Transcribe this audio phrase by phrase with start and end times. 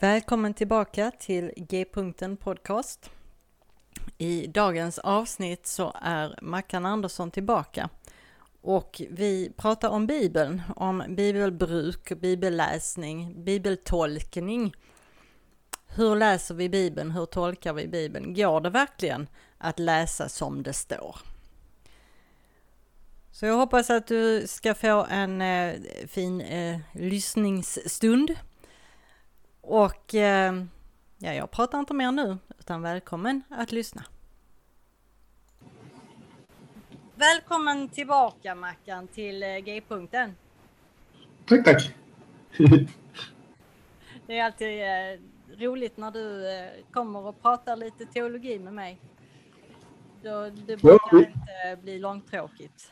[0.00, 3.10] Välkommen tillbaka till G-punkten podcast.
[4.18, 7.88] I dagens avsnitt så är Mackan Andersson tillbaka
[8.60, 14.74] och vi pratar om Bibeln, om bibelbruk, bibelläsning, bibeltolkning.
[15.86, 17.10] Hur läser vi Bibeln?
[17.10, 18.34] Hur tolkar vi Bibeln?
[18.34, 21.16] Går det verkligen att läsa som det står?
[23.32, 25.74] Så jag hoppas att du ska få en eh,
[26.08, 28.34] fin eh, lyssningsstund
[29.66, 30.64] och eh,
[31.18, 34.04] ja, jag pratar inte mer nu, utan välkommen att lyssna.
[37.14, 40.36] Välkommen tillbaka Mackan till eh, G-punkten.
[41.46, 41.94] Tack, tack.
[44.26, 45.20] det är alltid eh,
[45.58, 49.00] roligt när du eh, kommer och pratar lite teologi med mig.
[50.22, 51.18] Då, det brukar ja.
[51.18, 52.90] inte bli långtråkigt.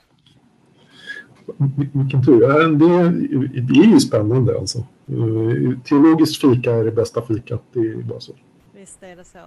[1.92, 2.40] Vilken tur.
[2.78, 4.78] Det, det är ju spännande alltså.
[4.78, 7.62] Eh, teologiskt fika är det bästa fikat.
[7.72, 8.32] Det är bara så.
[8.74, 9.38] Visst är det så.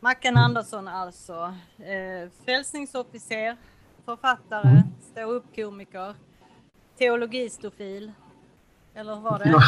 [0.00, 1.54] Mackan Andersson alltså.
[1.78, 3.56] Eh, frälsningsofficer,
[4.04, 4.82] författare, mm.
[5.00, 6.14] ståuppkomiker,
[6.98, 8.12] teologistofil.
[8.94, 9.48] Eller hur var det?
[9.48, 9.60] Ja,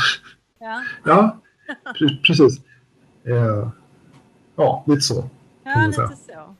[0.58, 0.82] ja.
[1.04, 1.40] ja
[2.26, 2.60] precis.
[3.24, 3.68] Eh,
[4.56, 5.28] ja, lite så.
[5.64, 6.54] Ja, lite så.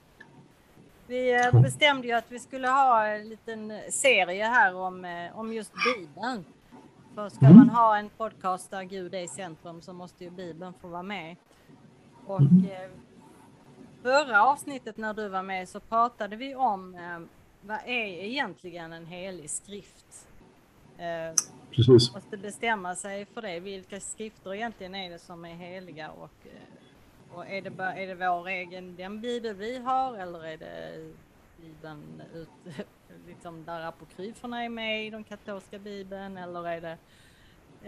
[1.13, 5.53] Vi eh, bestämde ju att vi skulle ha en liten serie här om, eh, om
[5.53, 6.45] just Bibeln.
[7.15, 7.57] För ska mm.
[7.57, 11.03] man ha en podcast där Gud är i centrum så måste ju Bibeln få vara
[11.03, 11.37] med.
[12.27, 12.65] Och mm.
[12.65, 12.91] eh,
[14.03, 16.97] förra avsnittet när du var med så pratade vi om
[17.61, 20.29] vad är egentligen en helig skrift?
[21.71, 22.13] Precis.
[22.13, 23.61] Man måste bestämma sig för det.
[23.61, 26.47] Vilka skrifter egentligen är det som är heliga och
[27.35, 31.13] och är det, bara, är det vår egen, den bibel vi har eller är det
[31.57, 32.77] bibeln ut,
[33.27, 36.99] liksom där apokryferna är med i den katolska bibeln eller är det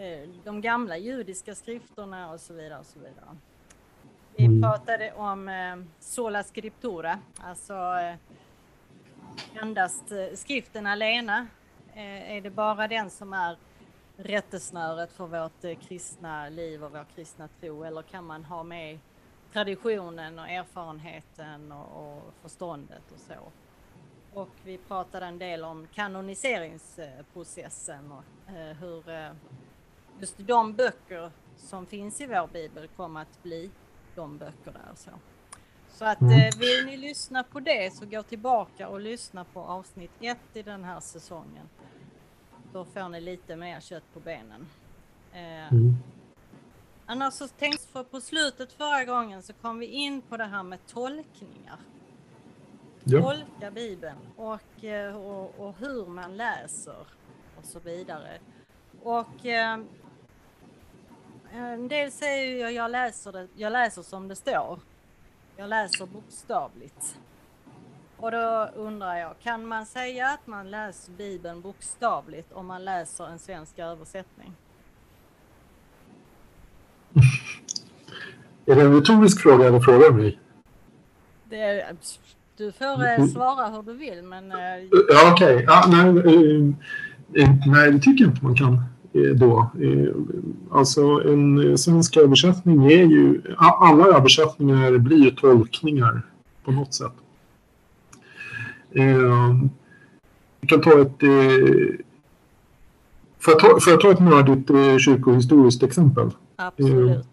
[0.03, 3.37] eh, de gamla judiska skrifterna och så vidare och så vidare.
[4.35, 4.61] Vi mm.
[4.61, 8.15] pratade om eh, sola scriptura, alltså eh,
[9.61, 11.47] endast skriften alena.
[11.97, 13.57] Är det bara den som är
[14.17, 18.99] rättesnöret för vårt kristna liv och vår kristna tro eller kan man ha med
[19.55, 23.33] traditionen och erfarenheten och, och förståndet och så.
[24.33, 28.23] Och vi pratade en del om kanoniseringsprocessen och
[28.55, 29.31] eh, hur eh,
[30.19, 33.71] just de böcker som finns i vår bibel kommer att bli
[34.15, 34.91] de böcker där.
[34.95, 35.11] Så,
[35.89, 36.33] så att mm.
[36.33, 40.61] eh, vill ni lyssna på det så gå tillbaka och lyssna på avsnitt ett i
[40.61, 41.69] den här säsongen.
[42.73, 44.67] Då får ni lite mer kött på benen.
[45.33, 45.95] Mm.
[47.05, 50.63] Annars så tänkte för på slutet förra gången så kom vi in på det här
[50.63, 51.79] med tolkningar.
[53.03, 53.21] Ja.
[53.21, 57.07] Tolka Bibeln och, eh, och, och, hur man läser
[57.57, 58.39] och så vidare.
[59.03, 59.79] Och eh,
[61.51, 64.79] en del säger ju jag läser det, jag läser som det står.
[65.57, 67.19] Jag läser bokstavligt.
[68.17, 73.27] Och då undrar jag, kan man säga att man läser Bibeln bokstavligt om man läser
[73.27, 74.53] en svensk översättning?
[78.65, 80.39] Är det en retorisk fråga eller frågar mig?
[81.49, 81.95] Det är,
[82.57, 84.51] du får eh, svara hur du vill, men...
[84.51, 84.57] Eh,
[85.09, 85.55] ja, okej.
[85.55, 85.65] Okay.
[85.67, 86.07] Ja, nej,
[87.43, 88.81] eh, nej, det tycker jag inte man kan
[89.35, 89.71] då.
[90.71, 93.41] Alltså en svensk översättning är ju...
[93.57, 96.21] Alla översättningar blir ju tolkningar
[96.63, 97.13] på något sätt.
[100.59, 101.19] Vi kan ta ett...
[103.39, 104.67] Får jag ta, får jag ta ett nördigt
[105.01, 106.29] kyrkohistoriskt exempel?
[106.55, 107.25] Absolut.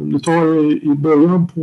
[0.00, 1.60] Om du tar i början på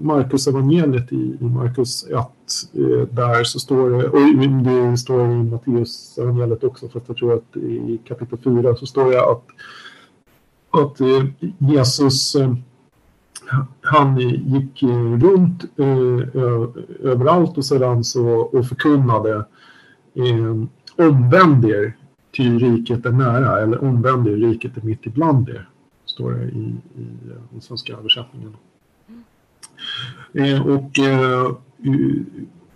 [0.00, 6.18] Markus evangeliet i Markus 1, eh, där så står det, och det står i Matteus
[6.18, 9.44] evangeliet också, fast jag tror att i kapitel 4 så står det att,
[10.70, 11.24] att eh,
[11.58, 12.54] Jesus eh,
[13.80, 14.82] han gick
[15.22, 15.64] runt
[17.02, 19.44] överallt och sedan så och förkunnade
[20.96, 21.96] omvänd er
[22.32, 25.68] till riket är nära eller omvänd er, riket är mitt ibland er
[26.14, 28.56] står det i, i eh, den svenska översättningen.
[30.34, 31.56] Eh, och eh,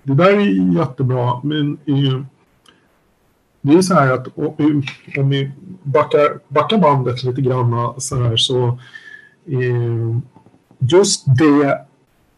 [0.02, 2.23] det där är jättebra, men eh,
[3.61, 5.50] det är så här att eh, om vi
[5.82, 8.67] backar, backar bandet lite grann så här så
[9.46, 10.19] eh,
[10.79, 11.87] just det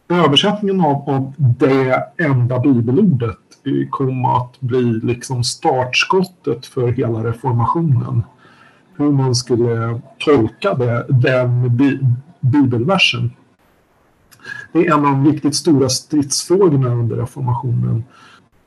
[0.08, 8.22] översättningen av, av det enda bibelordet eh, kom att bli liksom startskottet för hela reformationen
[9.00, 11.98] hur man skulle tolka det, den bi
[12.40, 13.30] bibelversen.
[14.72, 18.04] Det är en av de riktigt stora stridsfrågorna under reformationen.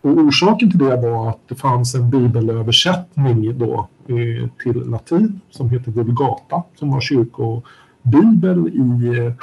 [0.01, 5.69] Och orsaken till det var att det fanns en bibelöversättning då eh, till latin som
[5.69, 9.33] heter Vulgata som var kyrkobibel i,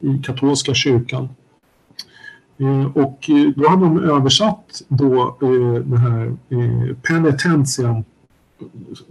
[0.00, 1.28] i katolska kyrkan.
[2.58, 6.36] Eh, och eh, då hade de översatt då eh, den här
[6.94, 8.04] penitentian,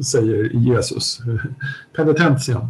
[0.03, 1.21] säger Jesus,
[1.95, 2.68] penitentian.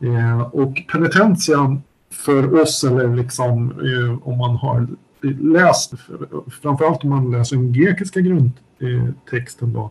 [0.00, 4.86] Eh, och penitentian för oss, eller liksom eh, om man har
[5.40, 5.94] läst,
[6.62, 9.90] framförallt om man läser den grekiska grundtexten då,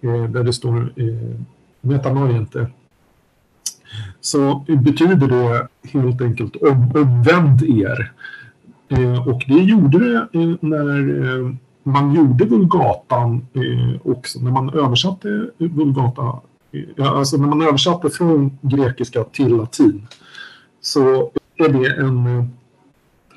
[0.00, 0.92] eh, där det står
[1.80, 2.70] metanoiente,
[4.20, 8.12] så betyder det helt enkelt om, omvänd er.
[9.26, 10.28] Och det gjorde det
[10.60, 11.56] när
[11.90, 16.40] man gjorde Vulgatan eh, också, när man översatte Vulgata,
[16.72, 20.06] eh, alltså när man översatte från grekiska till latin,
[20.80, 22.44] så är det en eh,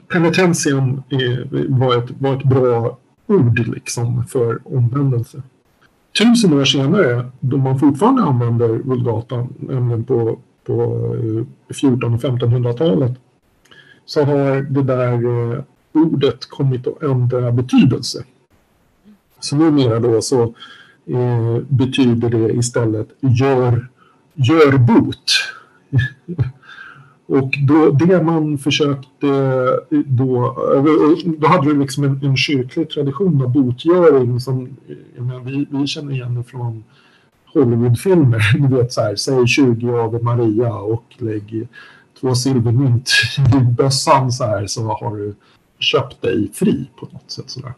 [0.07, 2.97] penitentium eh, var, ett, var ett bra
[3.27, 5.41] ord liksom för omvändelse.
[6.17, 10.73] Tusen år senare, då man fortfarande använder Vulgata, nämligen på, på
[11.15, 13.11] eh, 1400 och 1500-talet,
[14.05, 15.13] så har det där
[15.53, 18.23] eh, ordet kommit att ändra betydelse.
[19.43, 20.43] Så numera då så
[21.05, 23.87] eh, betyder det istället gör,
[24.33, 25.31] gör bot.
[27.25, 29.27] Och då, det man försökte
[29.91, 30.45] eh, då,
[30.75, 35.67] eh, då hade vi liksom en, en kyrklig tradition av botgöring som eh, menar, vi,
[35.69, 36.83] vi känner igen från
[37.53, 38.41] Hollywoodfilmer.
[38.69, 41.67] Du vet så här, säg 20 av Maria och lägg
[42.19, 43.11] två silvermynt
[43.55, 45.35] i bössan så här så har du
[45.79, 47.73] köpt dig fri på något sätt så där.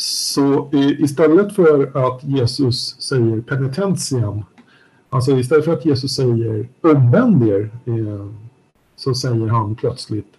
[0.00, 4.44] Så istället för att Jesus säger penitentiam
[5.10, 8.26] Alltså istället för att Jesus säger omvänd er eh,
[8.96, 10.32] så säger han plötsligt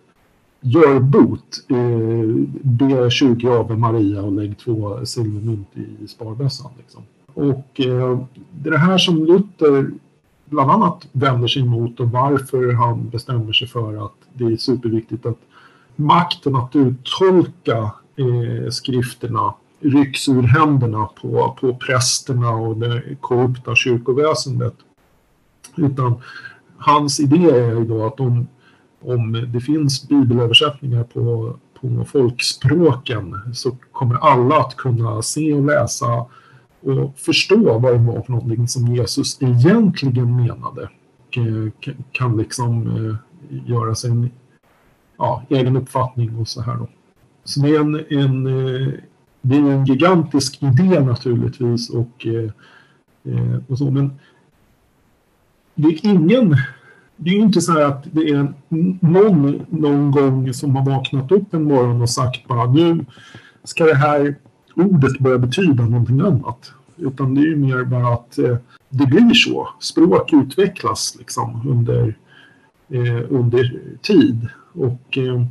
[0.62, 6.72] gör bot, eh, be 20 av Maria och lägg två silvermynt i sparbössan.
[6.78, 7.04] Liksom.
[7.34, 8.20] Och eh,
[8.52, 9.92] det är det här som Luther
[10.46, 15.26] bland annat vänder sig emot och varför han bestämmer sig för att det är superviktigt
[15.26, 15.40] att
[15.96, 24.74] makten att uttolka eh, skrifterna rycks ur händerna på, på prästerna och det korrupta kyrkoväsendet.
[25.76, 26.22] Utan
[26.78, 28.48] hans idé är ju då att om,
[29.02, 36.26] om det finns bibelöversättningar på, på folkspråken så kommer alla att kunna se och läsa
[36.82, 40.90] och förstå vad det var för någonting som Jesus egentligen menade.
[41.28, 43.16] Och eh, kan liksom eh,
[43.66, 44.30] göra sin
[45.18, 46.88] ja, egen uppfattning och så här då.
[47.52, 48.94] Så det är en, en eh,
[49.42, 52.52] det är en gigantisk idé naturligtvis och, eh,
[53.34, 54.12] eh, och så, men
[55.76, 56.58] det är ingen
[57.16, 58.54] det är inte så att det är
[59.00, 63.06] någon någon gång som har vaknat upp en morgon och sagt bara nu
[63.64, 64.36] ska det här
[64.76, 66.72] ordet börja betyda någonting annat.
[66.98, 68.58] Utan det är ju mer bara att eh,
[68.90, 69.70] det blir så.
[69.80, 72.16] Språk utvecklas liksom under,
[72.90, 74.48] eh, under tid.
[74.74, 75.46] Och eh,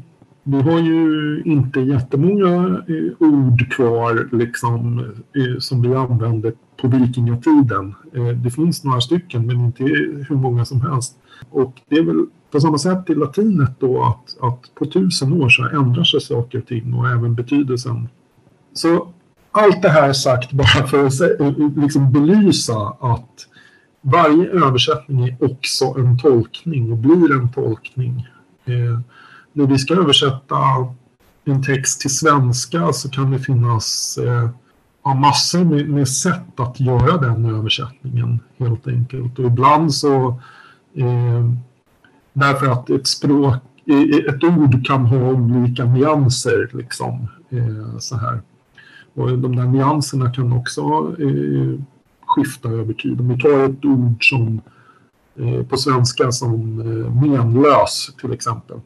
[0.51, 4.99] vi har ju inte jättemånga eh, ord kvar liksom,
[5.37, 7.95] eh, som vi använde på vikingatiden.
[8.15, 9.85] Eh, det finns några stycken men inte
[10.29, 11.19] hur många som helst.
[11.51, 15.49] Och det är väl på samma sätt i latinet då att, att på tusen år
[15.49, 18.09] så ändrar sig saker och ting och även betydelsen.
[18.73, 19.09] Så
[19.51, 23.47] allt det här sagt bara för att eh, liksom belysa att
[24.01, 28.29] varje översättning är också en tolkning och blir en tolkning
[28.65, 29.01] eh,
[29.61, 30.57] när vi ska översätta
[31.45, 34.51] en text till svenska så kan det finnas eh,
[35.17, 39.39] massor med, med, sätt att göra den översättningen helt enkelt.
[39.39, 40.29] Och ibland så
[40.95, 41.51] eh,
[42.33, 43.55] därför att ett språk,
[44.29, 48.41] ett ord kan ha olika nyanser liksom eh, så här.
[49.15, 50.81] Och de där nyanserna kan också
[51.19, 51.81] eh,
[52.27, 53.21] skifta över tid.
[53.21, 54.61] Om vi tar ett ord som
[55.37, 58.81] eh, på svenska som eh, menlös till exempel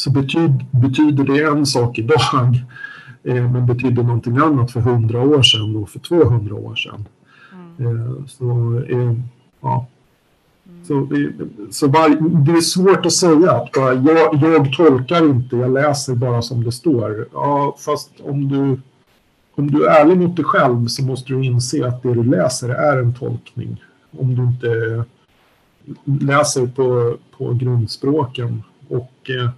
[0.00, 2.20] så betyd, betyder det en sak idag
[3.24, 7.08] eh, men betyder någonting annat för 100 år sedan och för 200 år sedan.
[7.78, 7.96] Mm.
[7.96, 9.14] Eh, så, eh,
[9.60, 9.86] ja.
[10.86, 11.08] Så,
[11.70, 12.08] så var,
[12.44, 16.64] det är svårt att säga att bara, jag, jag tolkar inte, jag läser bara som
[16.64, 17.28] det står.
[17.32, 18.80] Ja, fast om du,
[19.54, 22.68] om du är ärlig mot dig själv så måste du inse att det du läser
[22.68, 23.82] är en tolkning.
[24.18, 25.04] Om du inte
[26.04, 28.62] läser på, på grundspråken.
[28.88, 29.50] Och eh,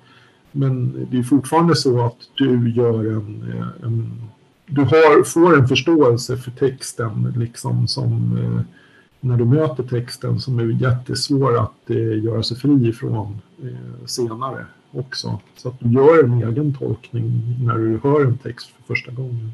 [0.53, 4.23] men det är fortfarande så att du gör en, eh, en
[4.67, 8.77] du har, får en förståelse för texten liksom som eh,
[9.21, 14.67] när du möter texten som är jättesvår att eh, göra sig fri ifrån eh, senare
[14.91, 15.41] också.
[15.57, 19.53] Så att du gör en egen tolkning när du hör en text för första gången.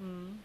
[0.00, 0.38] Mm.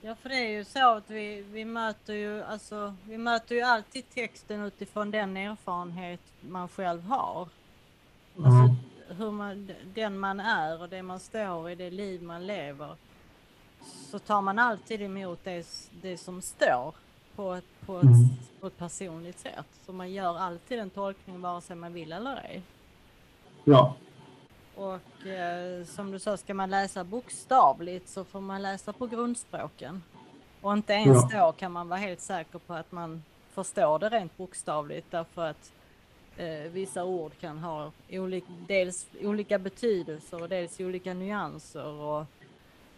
[0.00, 3.60] Ja, för det är ju så att vi, vi möter ju alltså, vi möter ju
[3.60, 7.48] alltid texten utifrån den erfarenhet man själv har.
[8.36, 8.76] Alltså, Mm.
[9.18, 12.96] hur man, den man är och det man står i, det liv man lever.
[14.10, 15.66] Så tar man alltid emot det,
[16.02, 16.94] det som står
[17.36, 18.14] på ett, på, ett, Mm.
[18.60, 19.66] på ett personligt sätt.
[19.86, 22.62] Så man gör alltid en tolkning vare sig man vill eller ej.
[23.64, 23.94] Ja,
[24.74, 30.02] Och eh, som du sa, ska man läsa bokstavligt så får man läsa på grundspråken.
[30.60, 34.36] Och inte ens då kan man vara helt säker på att man förstår det rent
[34.36, 35.72] bokstavligt därför att
[36.36, 41.86] eh, vissa ord kan ha olik, dels olika betydelser och dels olika nyanser.
[41.86, 42.24] Och,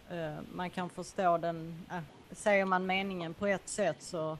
[0.09, 1.99] eh, man kan förstå den, äh,
[2.31, 4.37] säger man meningen på ett sätt så,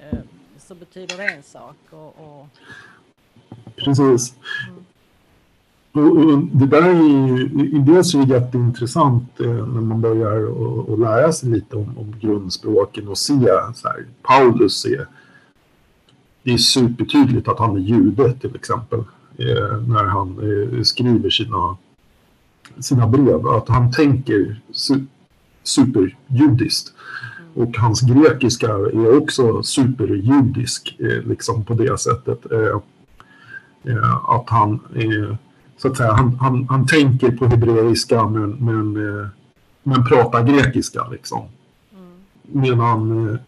[0.00, 0.18] eh,
[0.58, 1.76] så betyder det en sak.
[1.90, 2.46] Och, och,
[3.76, 4.34] precis.
[4.68, 4.84] Mm.
[5.92, 10.50] Och, det där är ju, dels är det jätteintressant eh, när man börjar
[10.92, 13.34] att lära sig lite om, om grundspråken och se
[13.74, 15.06] så här, Paulus är,
[16.42, 18.98] det är supertydligt att han är jude till exempel
[19.38, 21.76] eh, när han eh, skriver sina,
[22.78, 23.46] sina brev.
[23.46, 25.06] Att han tänker su,
[25.62, 26.92] superjudiskt.
[27.54, 32.46] Och hans grekiska är också superjudisk eh, liksom på det sättet.
[34.28, 34.80] Att han,
[35.76, 38.92] så att säga, han, han, han tänker på hebreiska men, men,
[39.82, 41.42] men pratar grekiska liksom.
[41.92, 43.38] mm, Medan,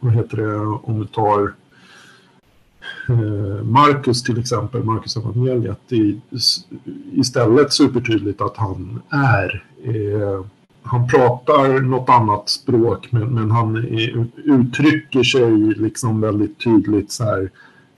[0.00, 1.52] vad heter det, om vi tar
[3.08, 6.14] Eh, Marcus till exempel, Marcus evangeliet, det är
[7.12, 10.44] istället supertydligt att han är eh,
[10.86, 17.24] han pratar något annat språk men, men han är, uttrycker sig liksom väldigt tydligt så
[17.24, 17.50] här,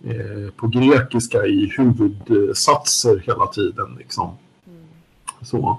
[0.04, 3.96] eh, på grekiska i huvudsatser hela tiden.
[3.98, 4.30] Liksom.
[4.66, 4.80] mm,
[5.42, 5.78] Så.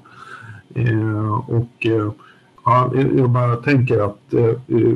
[0.75, 2.11] Eh, och eh,
[2.65, 4.93] ja, jag bara tänker att eh,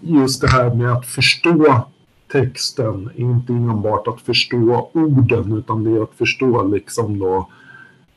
[0.00, 1.84] just det här med att förstå
[2.28, 7.48] texten inte enbart att förstå orden utan det är att förstå liksom då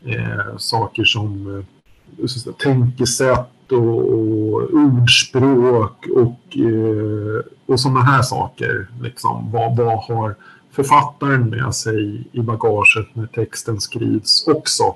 [0.06, 1.58] eh, saker som
[2.18, 8.88] eh, tänkesätt och, och ordspråk och, eh, och sådana här saker.
[9.02, 9.52] Liksom.
[9.52, 10.36] Vad, vad har
[10.72, 14.96] författaren med sig i bagaget när texten skrivs också?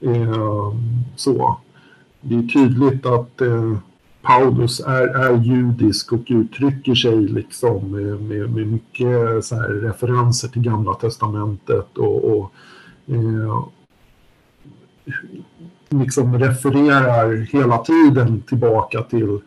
[0.00, 0.32] mm.
[0.32, 0.74] Eh,
[1.16, 1.56] så.
[2.20, 3.76] Det är tydligt att eh,
[4.22, 10.48] Paulus är, är judisk och uttrycker sig liksom med, med, med mycket så här, referenser
[10.48, 12.52] till Gamla Testamentet och, och
[13.06, 13.64] eh,
[15.88, 19.40] liksom refererar hela tiden tillbaka till,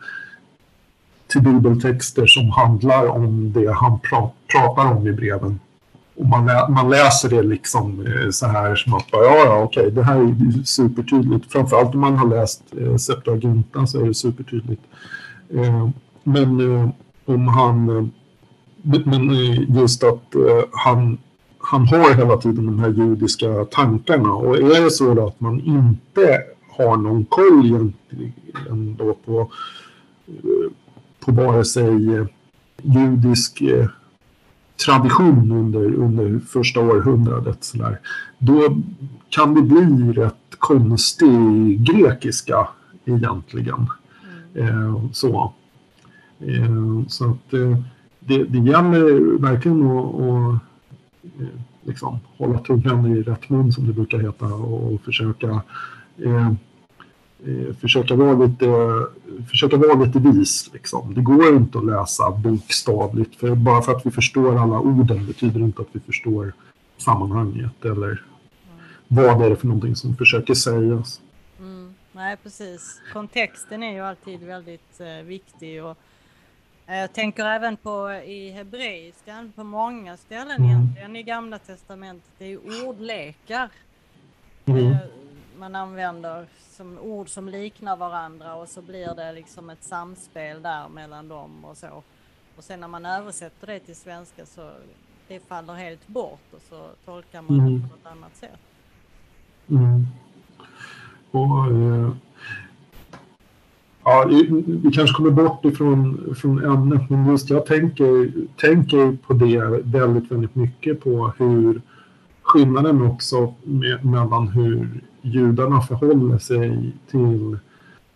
[1.26, 5.60] till bibeltexter som handlar om det han pra, pratar om i breven.
[6.16, 9.62] Och man, lä, man läser det liksom eh, så här som att bara, ja, ja,
[9.62, 11.52] okej, det här är supertydligt.
[11.52, 14.82] Framförallt om man har läst eh, Septuaginta så är det supertydligt.
[15.54, 15.88] Eh,
[16.22, 16.88] men eh,
[17.24, 18.04] om han, eh,
[19.04, 21.18] men eh, just att eh, han,
[21.58, 24.32] han har hela tiden de här judiska tankarna.
[24.32, 26.42] Och är det så då att man inte
[26.76, 29.50] har någon koll egentligen då på,
[30.26, 30.70] eh,
[31.24, 32.26] på vare sig eh,
[32.82, 33.86] judisk eh,
[34.76, 37.98] tradition under, under första århundradet så där,
[38.38, 38.76] då
[39.28, 42.68] kan det bli rätt konstig grekiska
[43.04, 43.86] egentligen.
[44.54, 45.52] Eh, så.
[46.40, 47.78] Eh, så att eh,
[48.20, 50.60] det, det gäller verkligen att, att
[51.40, 51.46] eh,
[51.82, 55.62] liksom, hålla tungan i rätt mun som det brukar heta och, och försöka
[56.16, 56.52] eh,
[57.80, 58.66] försöka vara lite,
[59.50, 60.70] försöka vara lite vis.
[60.72, 61.14] Liksom.
[61.14, 63.36] Det går inte att läsa bokstavligt.
[63.36, 66.52] För bara för att vi förstår alla orden betyder det inte att vi förstår
[66.96, 68.22] sammanhanget eller
[69.08, 71.20] vad det är för någonting som försöker sägas.
[71.58, 73.00] Mm, nej, precis.
[73.12, 75.84] Kontexten är ju alltid väldigt eh, viktig.
[75.84, 75.96] Och,
[76.86, 80.70] eh, jag tänker även på i hebreiskan, på många ställen Mm.
[80.70, 83.68] egentligen i Gamla Testamentet, det är ju ordlekar
[84.66, 84.96] Mm.
[85.58, 90.88] Man använder som ord som liknar varandra och så blir det liksom ett samspel där
[90.88, 92.02] mellan dem och så.
[92.56, 94.70] Och sen när man översätter det till svenska så
[95.28, 97.82] det faller helt bort och så tolkar man det Mm.
[97.82, 98.60] på något annat sätt.
[99.70, 100.06] Mm.
[101.30, 102.10] Och, eh,
[104.04, 104.24] ja,
[104.82, 110.30] vi kanske kommer bort ifrån från ämnet, men just jag tänker, tänker på det väldigt,
[110.32, 111.82] väldigt mycket på hur
[112.54, 117.58] skillnaden också med, mellan hur judarna förhåller sig till,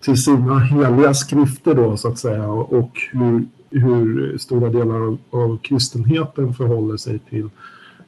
[0.00, 5.58] till sina heliga skrifter då så att säga och hur, hur stora delar av, av
[5.58, 7.48] kristenheten förhåller sig till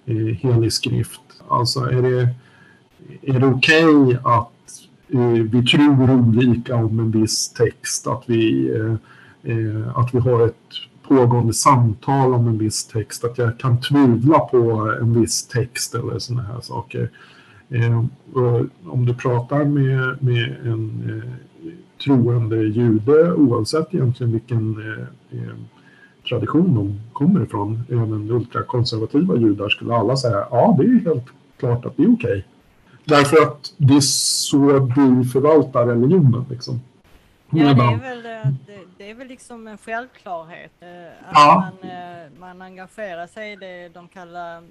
[0.06, 1.20] eh, helig skrift.
[1.48, 2.28] Alltså är det,
[3.22, 8.94] är det okej att eh, vi tror olika om en viss text, att vi, eh,
[9.52, 14.38] eh, att vi har ett pågående samtal om en viss text, att jag kan tvivla
[14.38, 14.58] på
[15.00, 17.10] en viss text eller sådana här saker.
[18.84, 21.22] om du pratar med, med en
[22.04, 24.76] troende jude, oavsett egentligen vilken
[26.28, 31.24] tradition de kommer ifrån, även ultrakonservativa judar, skulle alla säga ja, det är helt
[31.58, 32.30] klart att det är okej.
[32.30, 32.42] Okay.
[33.04, 36.44] Därför att det är så vi förvaltar religionen.
[36.50, 36.80] Liksom.
[37.50, 40.72] Ja, det är, väl, det, det är väl liksom en självklarhet.
[40.80, 41.72] Eh, att ja.
[41.80, 44.62] man, eh, man engagerar sig i det de kallar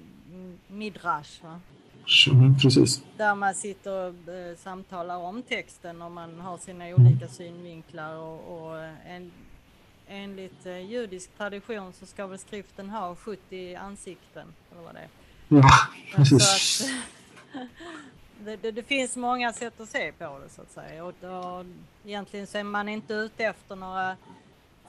[0.68, 1.44] midrash.
[1.44, 1.60] Va?
[2.32, 3.04] Mm, precis.
[3.18, 8.58] Där man sitter och eh, samtalar om texten och man har sina olika synvinklar och,
[8.58, 9.32] och en,
[10.08, 14.48] enligt judisk tradition så ska väl skriften ha 70 ansikten.
[14.72, 15.10] Eller vad det är.
[15.48, 15.70] Ja,
[16.16, 16.90] precis.
[18.46, 21.06] Det, det, det, finns många sätt att se på det så att säga.
[21.06, 21.66] Och då,
[22.06, 24.16] egentligen så är man inte ute efter några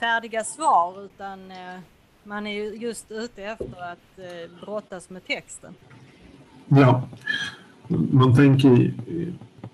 [0.01, 1.81] färdiga svar utan eh,
[2.25, 5.75] man är just ute efter att eh, brottas med texten.
[6.69, 7.03] Ja,
[7.89, 8.95] man tänker,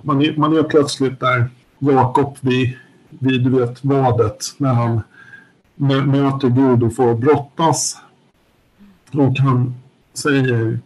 [0.02, 2.78] man är, man är plötsligt där Jakob vid,
[3.08, 5.02] vid du vet vadet när han
[6.06, 8.00] möter Gud och får brottas.
[9.12, 9.74] Och han
[10.14, 10.78] säger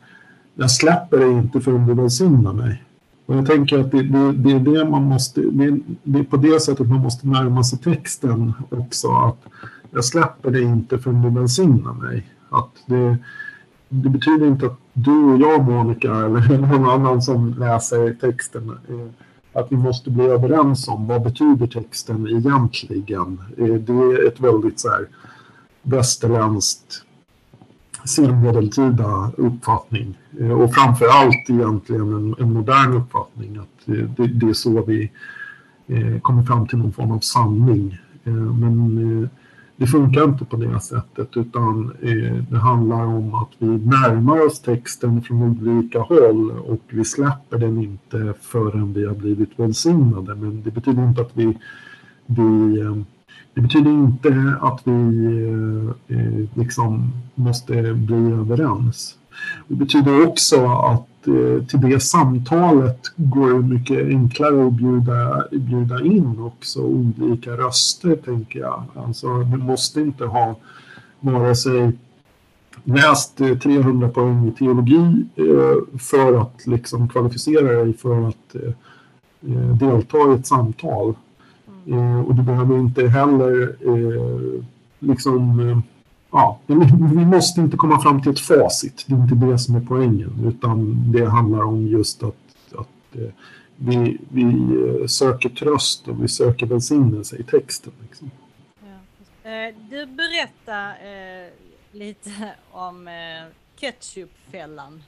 [0.60, 2.82] jag släpper dig inte förrän du välsignar mig.
[3.26, 6.36] Och jag tänker att det, det, det, är det man måste, det, det är på
[6.36, 9.08] det sättet man måste närma sig texten också.
[9.08, 9.38] Att
[9.90, 12.26] jag släpper dig inte förrän du välsignar mig.
[12.50, 13.16] Att det,
[13.88, 19.60] det betyder inte att du och jag, Monica, eller någon annan som läser texten, eh,
[19.60, 23.40] att vi måste bli överens om vad betyder texten egentligen.
[23.56, 25.06] Eh, det är ett väldigt så här
[25.82, 27.04] västerländskt
[28.04, 34.46] senmedeltida uppfattning eh, och framför allt egentligen en, en modern uppfattning att eh, det, det,
[34.46, 35.10] är så vi
[35.86, 37.98] eh, kommer fram till någon form av sanning.
[38.60, 39.28] Men
[39.76, 41.92] det funkar inte på det sättet utan
[42.50, 47.82] det handlar om att vi närmar oss texten från olika håll och vi släpper den
[47.82, 50.34] inte förrän vi har blivit välsignade.
[50.34, 51.58] Men det betyder inte att vi,
[52.26, 52.82] vi
[53.54, 55.48] det betyder inte att vi
[56.08, 59.16] eh, liksom måste bli överens.
[59.68, 66.04] Det betyder också att eh, till det samtalet går det mycket enklare att bjuda, bjuda
[66.04, 68.84] in också olika röster, tänker jag.
[68.94, 70.56] Alltså, du måste inte ha
[71.20, 71.92] vare sig
[72.84, 78.72] läst eh, 300 poäng i teologi eh, för att liksom kvalificera dig för att eh,
[79.52, 81.14] eh delta i ett samtal.
[81.86, 82.24] Mm.
[82.24, 83.76] och du behöver inte heller
[84.98, 85.82] liksom
[86.32, 89.04] ja, vi måste inte komma fram till ett facit.
[89.06, 90.44] Det är inte det som är poängen.
[90.46, 92.34] Utan det handlar om just att,
[92.72, 93.30] att eh,
[93.76, 97.92] vi, vi eh, söker tröst och vi söker välsignelse i texten.
[98.02, 98.30] Liksom.
[98.80, 99.50] Ja.
[99.50, 101.48] Eh, du berättar eh,
[101.92, 102.30] lite
[102.70, 103.12] om eh,
[103.80, 105.02] ketchupfällan.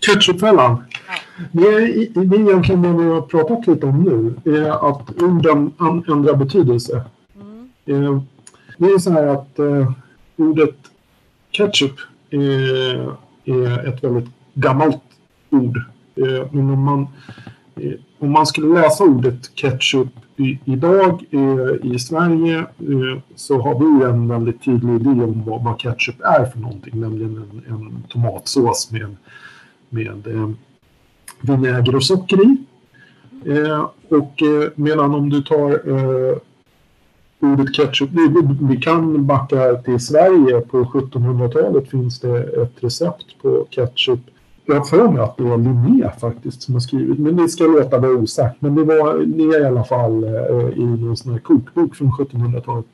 [0.00, 0.84] Ketchupfällan?
[1.08, 1.14] Ja.
[1.52, 4.52] Det, är, det är egentligen det vi har pratat lite om nu.
[4.58, 5.72] Är att orden
[6.08, 7.04] ändrar betydelse.
[7.40, 8.04] Mm.
[8.04, 8.22] Eh,
[8.78, 9.58] det är så här att
[10.36, 10.74] ordet
[11.50, 11.94] ketchup
[12.30, 13.12] är,
[13.44, 15.02] är ett väldigt gammalt
[15.50, 15.76] ord.
[16.16, 17.06] Eh, men om man,
[17.76, 22.66] eh, om man skulle läsa ordet ketchup i, idag eh, i Sverige
[23.34, 27.36] så har vi en väldigt tydlig idé om vad, vad ketchup är för någonting, nämligen
[27.36, 29.16] en, en tomatsås med,
[29.88, 30.26] med
[31.40, 32.56] vinäger och socker i.
[33.46, 36.36] Eh, och eh, medan om du tar eh,
[37.40, 38.10] ordet ketchup.
[38.12, 38.28] Vi,
[38.60, 40.60] vi kan backa till Sverige.
[40.60, 44.20] På 1700-talet finns det ett recept på ketchup.
[44.64, 47.64] Jag har för mig att det var Linné faktiskt som har skrivit, men det ska
[47.64, 48.56] låta vara osagt.
[48.60, 52.86] Men det var det i alla fall eh, i någon sån här kokbok från 1700-talet.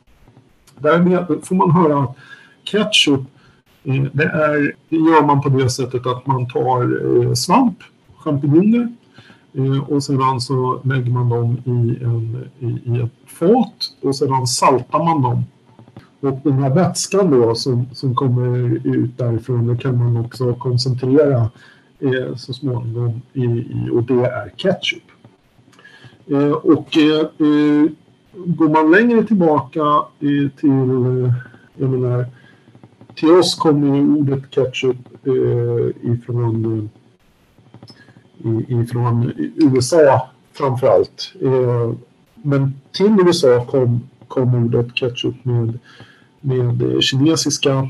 [0.79, 2.17] Där får man höra att
[2.65, 3.21] ketchup,
[3.85, 6.83] eh, det, är, det gör man på det sättet att man tar
[7.23, 7.79] eh, svamp,
[8.25, 8.93] champinjoner,
[9.53, 14.47] eh, och sedan så lägger man dem i, en, i, i ett fat och sedan
[14.47, 15.45] saltar man dem.
[16.21, 21.51] Och den här vätskan då som, som kommer ut därifrån det kan man också koncentrera
[22.01, 25.03] eh, så småningom i, i, och det är ketchup.
[26.27, 27.91] Eh, och eh, eh
[28.37, 29.81] går man längre tillbaka
[30.21, 31.33] eh, till, eh,
[31.77, 32.27] jag menar,
[33.15, 34.97] till oss kommer ju ordet ketchup
[36.03, 36.91] ifrån
[38.69, 41.33] ifrån USA framför allt.
[41.43, 41.93] Eh,
[42.43, 45.79] men till USA kom, kom ordet ketchup med,
[46.41, 47.89] med kinesiska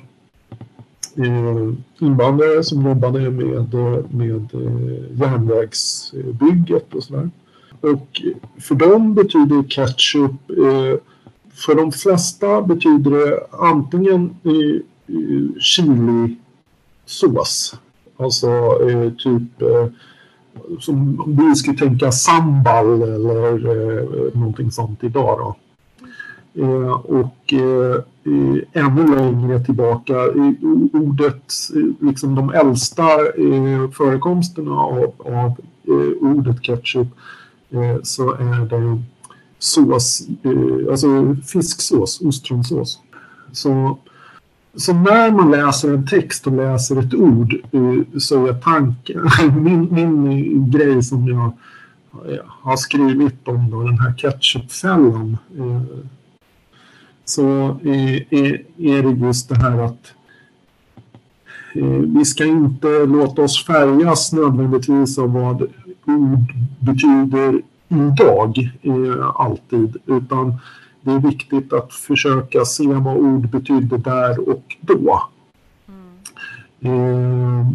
[1.16, 3.74] eh, invandrare som jobbade med,
[4.10, 7.30] med eh, järnvägsbygget och sådär.
[7.80, 8.22] och
[8.60, 10.32] för dem betyder ketchup,
[11.52, 14.36] för de flesta betyder det antingen
[15.60, 16.36] chilisås,
[18.16, 18.78] alltså
[19.18, 19.62] typ
[20.54, 25.56] eh, som vi skulle tänka sambal eller eh, någonting sånt idag då.
[26.56, 28.02] Eh, och eh,
[28.72, 30.14] ännu längre tillbaka,
[30.92, 35.52] ordet, eh, liksom de äldsta eh, förekomsterna av, av
[35.88, 37.08] eh, ordet ketchup
[37.70, 39.02] eh, så är det
[39.58, 42.98] sås, eh, alltså fisksås, ostronsås.
[43.52, 43.98] Så,
[44.76, 49.28] så när man läser en text och läser ett ord eh, så är tanken,
[49.62, 51.52] min, min eh, grej som jag
[52.32, 55.38] eh, har skrivit om då, den här ketchupfällan
[57.24, 60.12] så är, det just det här att
[62.06, 65.62] vi ska inte låta oss färgas nödvändigtvis av vad
[66.04, 68.70] ord betyder idag
[69.34, 70.54] alltid, utan
[71.04, 75.22] det är viktigt att försöka se vad ord betydde där och då.
[75.88, 76.10] Mm.
[76.80, 77.66] Eh,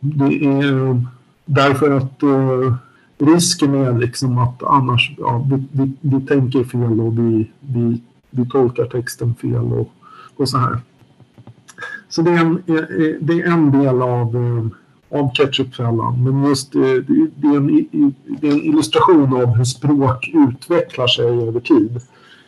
[0.00, 1.02] det är
[1.44, 2.22] därför att
[3.18, 8.48] risken är liksom att annars, ja, vi, vi, vi tänker fel och vi, vi, vi
[8.48, 9.92] tolkar texten fel och,
[10.36, 10.80] och så här.
[12.08, 12.62] Så det är en,
[13.20, 14.66] det är en del av, eh,
[15.10, 16.24] av ketchupfällan.
[16.24, 21.24] Men just det, det, är en, det är en illustration av hur språk utvecklar sig
[21.24, 22.00] över tid.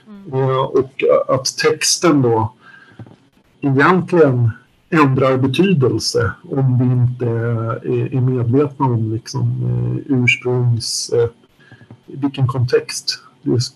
[0.06, 0.32] Mm.
[0.32, 2.52] Eh, och att texten då
[3.60, 4.50] egentligen
[4.90, 7.26] ändrar betydelse om vi inte
[8.16, 11.10] är medvetna om liksom, eh, ursprungs...
[11.10, 11.28] Eh,
[12.08, 13.22] vilken kontext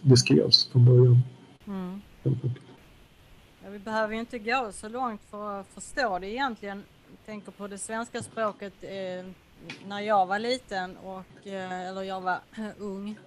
[0.03, 1.23] det, skrevs från början.
[1.67, 2.01] Mm.
[3.65, 6.83] Ja, vi behöver ju inte gå så långt för att förstå det egentligen.
[7.27, 9.27] Tänker på det svenska språket eh,
[9.87, 12.39] när jag var liten och eh, eller jag var
[12.79, 13.19] ung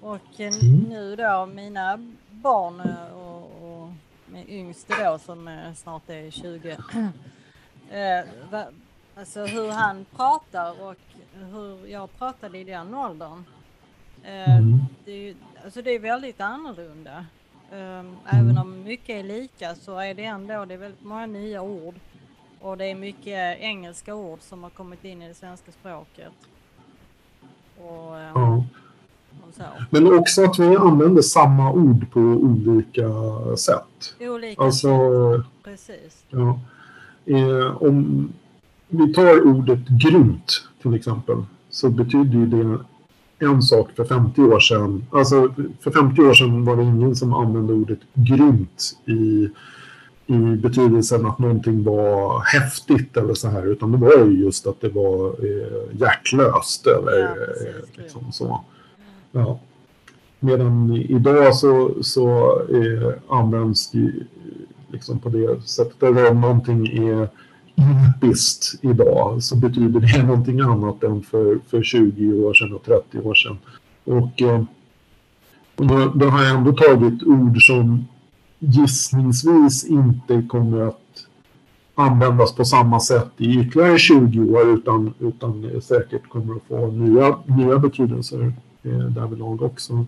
[0.00, 0.88] och eh, mm.
[0.88, 2.80] nu då mina barn
[3.14, 3.92] och, och
[4.26, 6.76] min yngste då som snart är 20
[7.92, 8.64] Eh, va,
[9.14, 10.96] alltså hur han pratar och
[11.34, 13.44] hur jag pratade i den åldern.
[14.22, 14.80] Eh, mm.
[15.04, 17.26] det, är, alltså det är väldigt annorlunda.
[17.72, 18.04] Eh,
[18.38, 21.94] även om mycket är lika så är det ändå det är väldigt många nya ord.
[22.62, 26.32] Och det är mycket engelska ord som har kommit in i det svenska språket.
[27.78, 28.64] Och, ehm, ja.
[29.90, 33.08] Men också att vi använder samma ord på olika
[33.56, 34.14] sätt.
[34.20, 34.88] Olika alltså,
[35.36, 36.24] sätt, precis.
[36.30, 36.60] Ja.
[37.24, 38.28] Eh, om
[38.88, 42.84] vi tar ordet grymt till exempel så betyder ju det
[43.46, 45.06] en sak för 50 år sedan.
[45.10, 49.48] Alltså för 50 år sedan var det ingen som använde ordet grymt i,
[50.34, 54.80] i betydelsen att någonting var häftigt eller så här utan det var ju just att
[54.80, 58.60] det var eh, hjärtlöst eller ja, eh, liksom så.
[59.32, 59.60] Ja.
[60.40, 64.12] Medan idag så, så eh, används det
[64.92, 66.02] liksom på det sättet.
[66.02, 67.28] Eller om någonting är
[67.74, 73.18] impiskt idag så betyder det någonting annat än för, för 20 år sedan och 30
[73.18, 73.58] år sedan.
[74.04, 74.64] Och, eh,
[75.76, 78.04] och då, då, har jag ändå tagit ord som
[78.62, 81.26] gissningsvis inte kommer att
[81.94, 87.36] användas på samma sätt i ytterligare 20 år utan, utan säkert kommer att få nya,
[87.46, 90.06] nya betydelser eh, därvidlag också.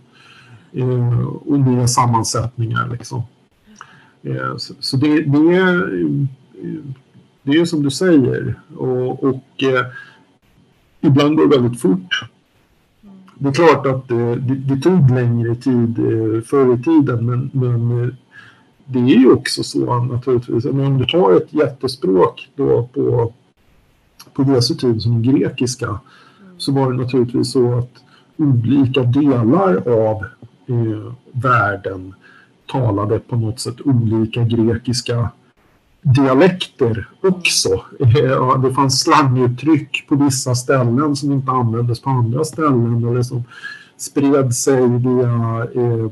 [0.72, 3.22] Eh, och nya sammansättningar liksom.
[4.22, 5.90] Eh, så det, det, är,
[7.42, 9.86] det är som du säger och, och eh,
[11.00, 12.30] ibland går det väldigt fort.
[13.38, 17.50] Det är klart att eh, det, det, tog längre tid eh, förr i tiden men,
[17.52, 18.14] men eh,
[18.84, 20.64] det är ju också så naturligtvis.
[20.64, 23.32] om du tar ett jättespråk då på,
[24.32, 26.00] på Jesu tid som grekiska
[26.58, 27.90] så var det naturligtvis så att
[28.36, 30.24] olika delar av
[30.66, 32.14] eh, världen
[32.66, 35.30] talade på något sätt olika grekiska
[36.02, 37.68] dialekter också.
[38.00, 43.44] Eh, det fanns slanguttryck på vissa ställen som inte användes på andra ställen eller som
[43.96, 46.10] spred sig via eh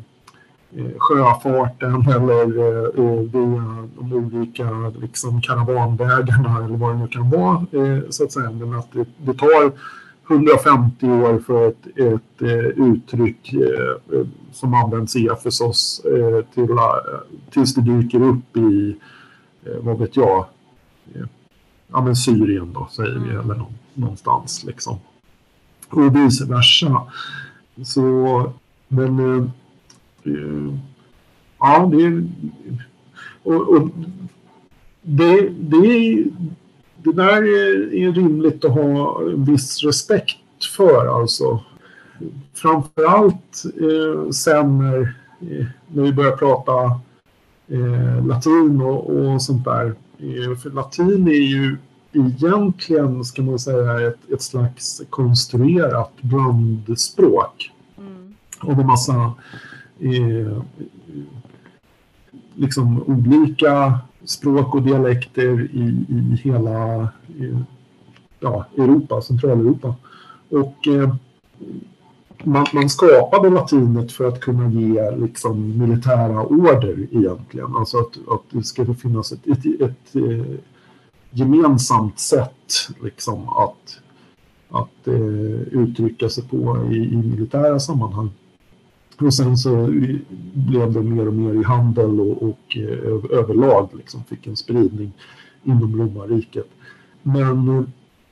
[0.98, 2.58] sjöfarten eller
[2.98, 7.66] eh, via de olika liksom, karavanvägarna eller vad det nu kan vara.
[7.72, 8.50] Eh, så att säga.
[8.50, 9.72] Men att det, det tar
[10.30, 16.76] 150 år för ett, ett eh, uttryck eh, som används i Efesos eh, till,
[17.50, 18.96] tills det dyker upp i,
[19.80, 20.44] vad vet jag,
[21.88, 24.96] ja men Syrien då säger vi, eller någonstans liksom.
[25.88, 27.02] Och vice versa.
[27.84, 28.52] Så,
[28.88, 29.50] men
[31.58, 32.28] ja, det
[33.42, 33.88] och, och
[35.02, 36.24] det, det är
[37.04, 41.60] det där är, är rimligt att ha en viss respekt för alltså.
[42.54, 45.00] framförallt eh, sen när,
[45.40, 47.00] eh, när vi börjar prata
[47.68, 49.94] eh, latin och, och sånt där.
[50.18, 51.76] Eh, för latin är ju
[52.12, 57.72] egentligen, ska man säga, ett, ett slags konstruerat blandspråk.
[57.98, 58.34] Mm.
[58.60, 59.32] Och en massa
[59.98, 60.62] eh,
[62.54, 67.54] liksom olika språk och dialekter i, i hela i,
[68.40, 69.94] ja, Europa, Centraleuropa.
[70.50, 71.14] Och eh,
[72.44, 77.76] man, man, skapade latinet för att kunna ge liksom, militära order egentligen.
[77.76, 80.60] Alltså att, att det ska finnas ett, ett, ett, ett
[81.30, 83.98] gemensamt sätt liksom, att,
[84.70, 88.30] att eh, uttrycka sig på i, i militära sammanhang.
[89.24, 89.86] Och sen så
[90.54, 95.12] blev det mer och mer i handel och, och eh, överlag liksom fick en spridning
[95.64, 96.68] inom romarriket.
[97.22, 97.84] Men eh,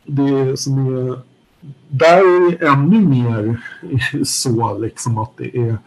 [0.05, 1.20] det som är
[1.88, 3.64] där är det ännu mer
[4.24, 5.79] så liksom att det är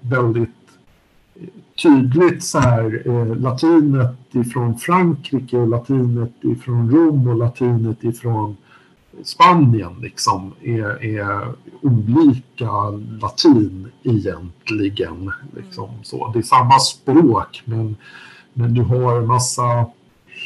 [0.00, 0.48] väldigt
[1.34, 1.48] eh,
[1.82, 8.56] tydligt så här eh, latinet ifrån Frankrike och latinet ifrån Rom och latinet ifrån
[9.24, 11.52] Spanien liksom är, är
[11.82, 12.70] olika
[13.20, 15.32] latin egentligen.
[15.56, 16.30] Liksom, så.
[16.32, 17.96] Det är samma språk men,
[18.52, 19.86] men du har massa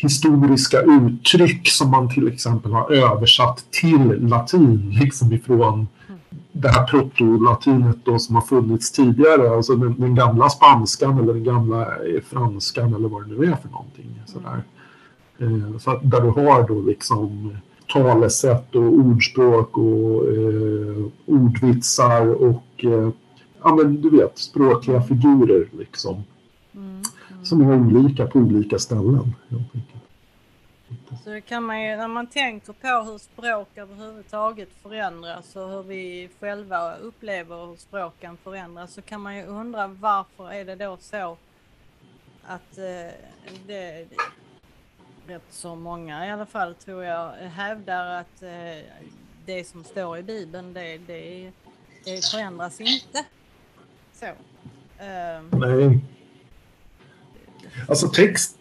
[0.01, 5.87] historiska uttryck som man till exempel har översatt till latin liksom ifrån
[6.53, 11.45] det här protolatinet då som har funnits tidigare, alltså den, den, gamla spanskan eller den
[11.45, 14.23] gamla eh, franskan eller vad det nu är för någonting.
[14.27, 14.63] Sådär.
[15.39, 17.57] Eh, så att där du har då liksom
[17.89, 23.11] talesätt och ordspråk och eh, ordvitsar och eh,
[23.63, 26.25] ja men du vet språkliga figurer liksom.
[26.75, 27.45] Mm, mm.
[27.45, 29.35] Som är olika på olika ställen.
[31.25, 36.29] Så kan man ju, när man tänker på hur språk överhuvudtaget förändras och hur vi
[36.41, 41.37] själva upplever hur språken förändras så kan man ju undra varför är det då så
[42.47, 43.15] att eh,
[43.67, 44.07] det,
[45.27, 48.85] rätt så många i alla fall tror jag hävdar att eh,
[49.47, 51.51] det som står i Bibeln det, det,
[52.05, 53.25] det förändras inte.
[54.13, 54.27] Så.
[54.27, 56.01] Eh, Nej.
[57.89, 58.59] Alltså text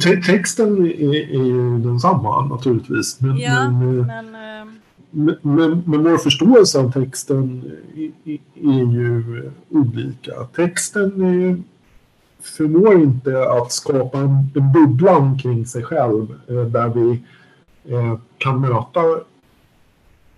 [0.00, 3.20] Te texten är, är ju densamma naturligtvis.
[3.20, 4.72] Men, ja, men, eh, men, äh...
[5.10, 7.72] men, men, men vår förståelse av texten
[8.24, 10.32] är, är ju olika.
[10.54, 11.62] Texten är,
[12.46, 17.22] förmår inte att skapa en, en bubbla omkring sig själv eh, där vi
[17.94, 19.00] eh, kan möta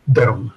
[0.05, 0.51] den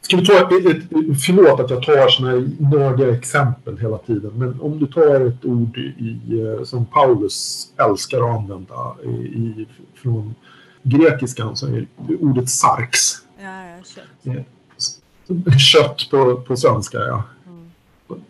[0.00, 0.82] Ska vi ta ett,
[1.26, 5.44] förlåt att jag tar sådana här nördiga exempel hela tiden, men om du tar ett
[5.44, 10.34] ord i, eh, som Paulus älskar att använda i, från
[10.82, 11.86] grekiskan så är
[12.20, 12.98] ordet sarx.
[13.42, 15.60] Ja, ja, kött.
[15.60, 17.22] Kött på, på svenska, ja.
[17.46, 17.70] Mm.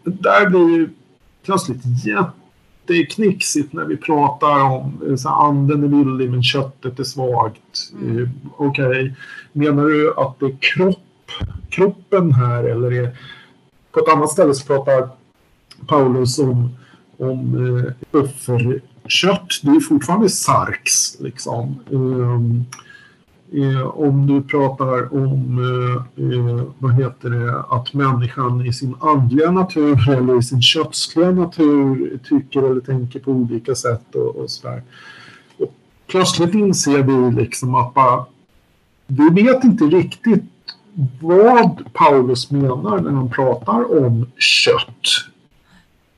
[0.05, 0.88] Där blir ju
[1.45, 1.83] plötsligt
[2.94, 7.92] jätteknixigt när vi pratar om eh, så anden är villig men köttet är svagt.
[8.01, 8.31] Mm.
[8.57, 9.12] Okej, okay.
[9.53, 11.05] menar du att det är kropp
[11.70, 13.18] kroppen här eller är,
[13.92, 15.09] på ett annat ställe så pratar
[15.87, 16.77] Paulus om,
[17.16, 19.61] om eh, offerkött.
[19.62, 21.81] Det är fortfarande sarx liksom.
[21.90, 22.64] Um,
[23.53, 29.51] eh, om du pratar om eh, eh, vad heter det, att människan i sin andliga
[29.51, 34.83] natur eller i sin kötsliga natur tycker eller tänker på olika sätt och, och sådär.
[36.07, 38.25] plötsligt inser vi liksom att bara,
[39.07, 40.45] vi vet inte riktigt
[41.21, 45.07] vad Paulus menar när han pratar om kött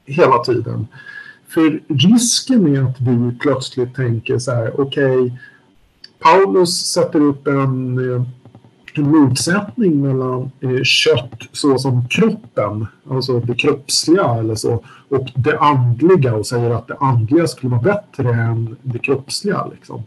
[0.06, 0.88] hela tiden.
[1.48, 5.38] För risken är att vi plötsligt tänker så här, okej, okay,
[6.20, 8.22] Paulus sätter upp en, eh,
[8.94, 16.34] en motsättning mellan eh, kött såsom kroppen, alltså det kroppsliga eller så, och det andliga
[16.34, 19.66] och säger att det andliga skulle vara bättre än det kroppsliga.
[19.66, 20.02] Liksom.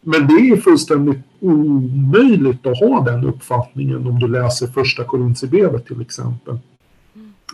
[0.00, 6.00] Men det är fullständigt omöjligt att ha den uppfattningen om du läser första Korintierbrevet till
[6.00, 6.58] exempel.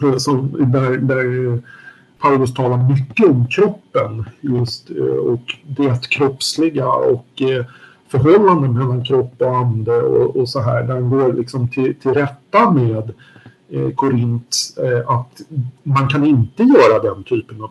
[0.02, 0.20] Mm.
[0.20, 1.62] Som, där, där
[2.18, 7.64] Paulus talar mycket om kroppen just, eh, och det kroppsliga och eh,
[8.08, 10.82] förhållanden mellan kropp och ande och, och så här.
[10.82, 13.12] Där han går liksom till, till rätta med
[13.68, 15.40] eh, Korint eh, att
[15.82, 17.70] man kan inte göra den typen av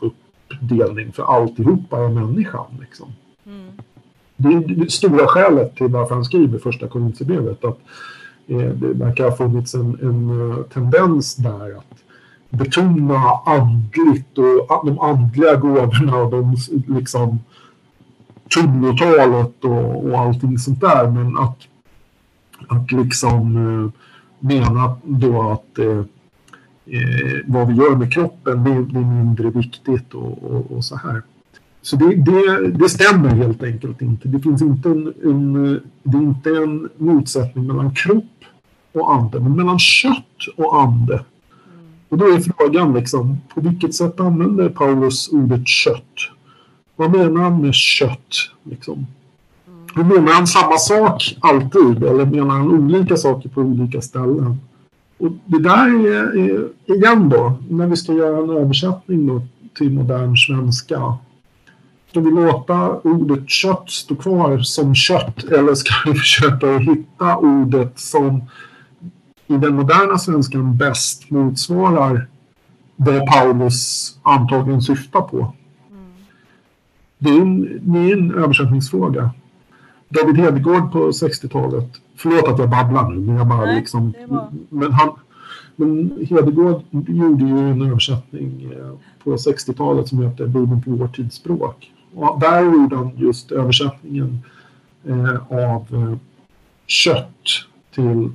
[0.52, 2.66] uppdelning för alltihopa är människan.
[2.80, 3.08] Liksom.
[3.46, 3.72] Mm
[4.38, 7.66] det är det stora skälet till varför han skriver första Korintierbrevet.
[7.66, 7.80] Att
[8.48, 12.04] eh, det verkar ha funnits en, en uh, tendens där att
[12.58, 16.56] betona andligt och de andliga gåvorna och de
[17.00, 17.40] liksom
[18.54, 21.12] tungotalet och, och allting sånt där.
[21.12, 21.58] Men att,
[22.68, 23.92] att liksom eh,
[24.40, 26.00] mena då att eh,
[26.86, 30.96] eh, vad vi gör med kroppen det, det är mindre viktigt och, och, och så
[30.96, 31.22] här.
[31.82, 34.28] Så det, det, det, stämmer helt enkelt inte.
[34.28, 38.24] Det finns inte en, en, det är inte en motsättning mellan kropp
[38.94, 41.26] och ande, men mellan kött och ande.
[42.10, 46.16] Och då är frågan liksom, på vilket sätt använder Paulus ordet kött?
[46.96, 48.50] Vad menar han med kött?
[48.64, 49.08] Liksom?
[49.96, 50.08] Mm.
[50.08, 54.58] Menar han samma sak alltid eller menar han olika saker på olika ställen?
[55.18, 59.42] Och det där är, är igen då, när vi ska göra en översättning då
[59.78, 61.18] till modern svenska.
[62.10, 68.00] Ska vi låta ordet kött stå kvar som kött eller ska vi försöka hitta ordet
[68.00, 68.42] som
[69.48, 72.28] i den moderna svenskan bäst motsvarar
[72.96, 75.38] det Paulus antagligen syftar på?
[75.38, 75.54] Mm.
[77.18, 79.32] Det, är en, det är en översättningsfråga.
[80.10, 84.14] David Hedegård på 60-talet, förlåt att jag babblar nu, men jag bara Nej, liksom...
[84.70, 85.10] Men, han,
[85.76, 88.92] men Hedegård gjorde ju en översättning eh,
[89.24, 91.92] på 60-talet som heter Bibeln på vår tidsspråk.
[92.14, 94.40] Och där gjorde han just översättningen
[95.04, 96.18] eh, av eh,
[96.88, 97.48] kött
[97.96, 98.30] till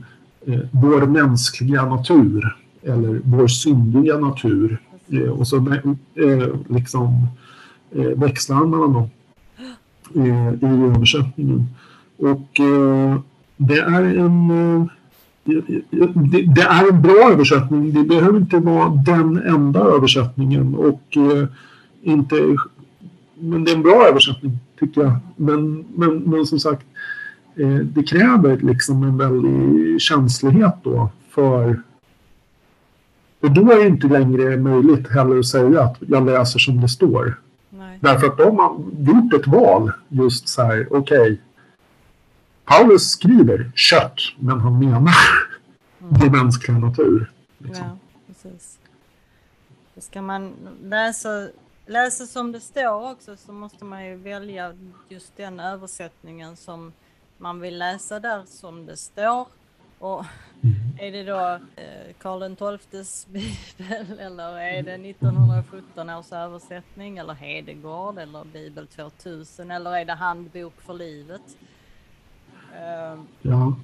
[0.46, 4.78] Eh, vår mänskliga natur eller vår syndiga natur.
[5.08, 7.26] Eh, och så eh, liksom
[7.90, 9.10] eh, växlar han mellan dem
[10.14, 11.66] eh, i översättningen.
[12.16, 12.60] Och
[13.56, 14.88] det är en
[15.44, 17.92] det, det, är en bra översättning.
[17.92, 21.48] Det behöver inte vara den enda översättningen och eh,
[22.02, 22.56] inte...
[23.34, 25.12] Men det är en bra översättning tycker jag.
[25.36, 26.88] Men, men, men som sagt, eh,
[27.82, 31.82] det kräver liksom en väldig känslighet då för...
[33.40, 36.88] Och då är det inte längre möjligt heller att säga att jag läser som det
[36.88, 37.40] står.
[37.70, 37.98] Nej.
[38.00, 41.20] Därför att de har gjort ett val just så här, okej.
[41.20, 41.38] Okay,
[42.64, 45.14] Paulus skriver kött, men han menar
[46.00, 46.20] mm.
[46.20, 47.32] det mänskliga natur.
[47.58, 47.84] Liksom.
[47.84, 48.78] Ja, precis.
[49.96, 51.48] Ska man läsa,
[51.86, 54.74] läsa som det står också så måste man ju välja
[55.08, 56.92] just den översättningen som
[57.40, 59.48] man vill läsa där som det står.
[59.98, 60.24] Och
[60.62, 60.74] mm.
[60.98, 68.18] är det då eh, Karl XIIs bibel eller är det 1917 års översättning eller Hedegård
[68.18, 71.56] eller Bibel 2000 eller är det Handbok för livet?
[72.76, 73.76] Ehm, ja.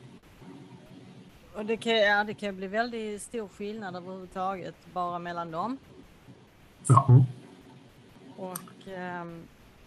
[1.55, 5.79] Och det kan, ja, det kan bli väldigt stor skillnad överhuvudtaget bara mellan dem.
[6.89, 7.25] Ja.
[8.37, 8.87] Och
[9.23, 9.43] um,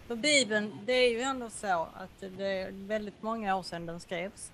[0.09, 3.99] för Bibeln, det är ju ändå så att det är väldigt många år sedan den
[3.99, 4.51] skrevs.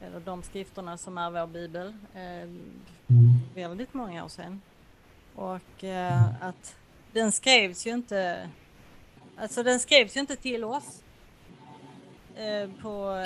[0.00, 1.94] Eller de skrifterna som är vår bibel.
[2.14, 2.48] Eh.
[3.54, 4.60] Väldigt många år sedan.
[5.34, 6.76] Och eh, att
[7.12, 8.48] den skrevs ju inte,
[9.36, 11.02] alltså den skrevs ju inte till oss.
[12.34, 13.24] Eh, på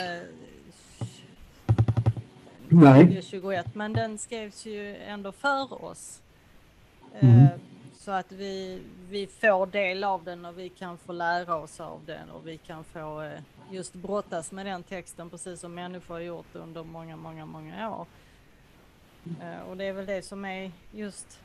[2.68, 3.22] Nej.
[3.22, 6.20] 21, men den skrevs ju ändå för oss.
[7.14, 7.48] Eh, mm.
[8.00, 12.00] Så att vi, vi får del av den och vi kan få lära oss av
[12.06, 13.32] den och vi kan få
[13.70, 18.06] just brottas med den texten precis som människor har gjort under många, många, många år.
[19.68, 21.40] Och det är väl det som är just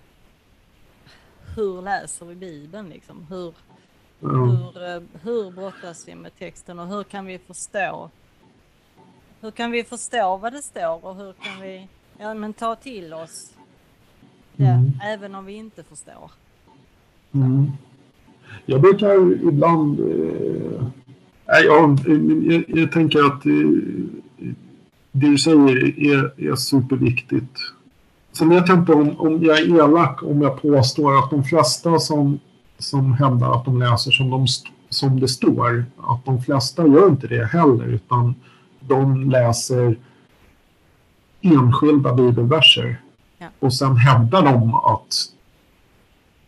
[1.56, 3.26] hur läser vi Bibeln liksom?
[3.30, 3.54] Hur,
[4.20, 8.10] hur, eh, hur brottas vi med texten och hur kan vi förstå?
[9.42, 11.88] Hur kan vi förstå vad det står och hur kan vi
[12.18, 13.54] ja, men ta till oss
[14.56, 15.00] det mm.
[15.04, 16.32] även om vi inte förstår?
[17.36, 17.72] Mm.
[18.66, 20.00] Jag brukar ibland...
[20.00, 20.86] Eh,
[21.46, 23.52] jag, jag, jag, tänker att eh,
[25.12, 27.58] det du säger är, är superviktigt.
[28.32, 32.00] Sen vet jag inte om, om jag är elak om jag påstår att de flesta
[32.00, 32.40] som
[32.78, 34.48] som hävdar att de läser som, de,
[34.90, 35.86] som det står.
[35.98, 38.36] Att de flesta gör inte det heller utan
[38.80, 39.98] de läser
[41.42, 43.02] enskilda bibelverser.
[43.38, 43.48] Ja.
[43.60, 45.14] Och sen hävdar de att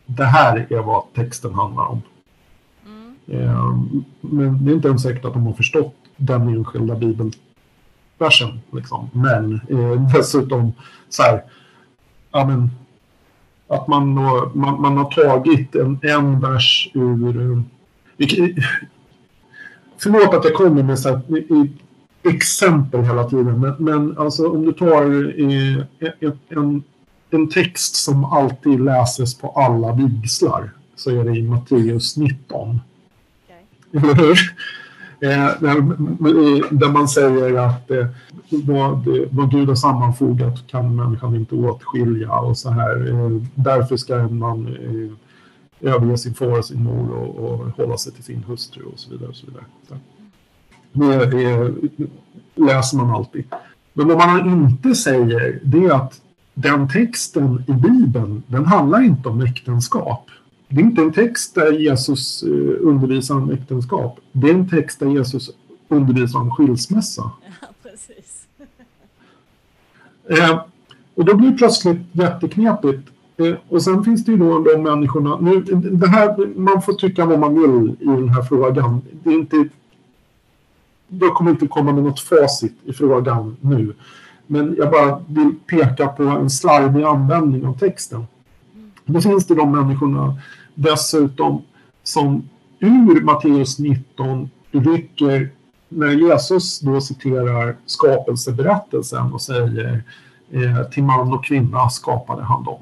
[0.08, 2.02] det här är vad texten handlar om.
[2.86, 3.16] Mm.
[3.28, 3.78] Eh,
[4.22, 8.60] men det är inte ens säkert att de har förstått den enskilda bibelversen.
[8.72, 9.10] Liksom.
[9.14, 10.74] Men eh, dessutom
[11.10, 11.44] så här,
[12.32, 12.72] ja men
[13.68, 17.64] att man, då, man, man har tagit en, en vers ur...
[19.98, 21.72] Förlåt att jag kommer med så här, i,
[22.24, 25.84] exempel hela tiden, men, men alltså om du tar i,
[26.50, 26.84] en,
[27.30, 32.80] en text som alltid läses på alla vigslar så är det i Matteus 19.
[33.46, 34.12] Okay.
[34.12, 34.38] Eller hur?
[35.20, 35.46] Eh,
[36.72, 38.06] där man säger att eh,
[38.50, 43.10] vad, vad Gud har sammanfogat kan människan inte åtskilja och så här.
[43.10, 44.78] Eh, därför ska man
[45.82, 49.12] överge sin far och sin mor och, och hålla sig till sin hustru och så
[49.12, 49.30] vidare.
[49.30, 49.66] Och så vidare.
[49.88, 49.96] Så.
[50.92, 52.08] Det, det
[52.56, 53.44] läser man alltid.
[53.94, 56.22] Men vad man inte säger det är att
[56.60, 60.30] den texten i Bibeln, den handlar inte om äktenskap.
[60.68, 62.50] Det är inte en text där Jesus eh,
[62.80, 64.20] undervisar om äktenskap.
[64.32, 65.50] Det är en text där Jesus
[65.88, 67.32] undervisar om skilsmässa.
[67.62, 68.48] Ja, precis.
[70.30, 70.62] Eh,
[71.16, 73.10] och då blir det plötsligt jätteknepigt.
[73.38, 77.26] Eh, och sen finns det ju då de människorna, nu, det här, man får tycka
[77.26, 79.02] vad man vill i den här frågan.
[79.24, 79.70] Det är inte,
[81.08, 83.94] jag kommer inte komma med något facit i frågan nu.
[84.48, 88.28] Men jag bara vill peka på en slarvig användning av texten.
[89.06, 90.40] Då finns det de människorna
[90.76, 91.62] dessutom
[92.04, 95.50] som ur Matteus 19 rycker
[95.90, 100.04] när Jesus då citerar skapelseberättelsen och säger
[100.52, 102.80] eh, till man och kvinna skapade han dem.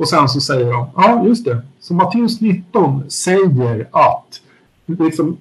[0.00, 4.40] Och sen så säger de, ja just det, så Matteus 19 säger att,
[4.86, 5.36] liksom,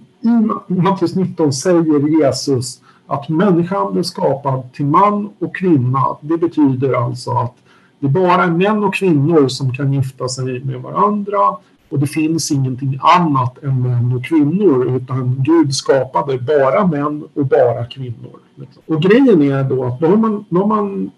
[0.67, 6.17] i Matteus 19 säger Jesus att människan blev skapad till man och kvinna.
[6.21, 7.55] Det betyder alltså att
[7.99, 11.57] det är bara män och kvinnor som kan gifta sig med varandra
[11.89, 17.45] och det finns ingenting annat än män och kvinnor utan Gud skapade bara män och
[17.45, 18.39] bara kvinnor.
[18.85, 21.11] Och grejen är då att då har man, då har man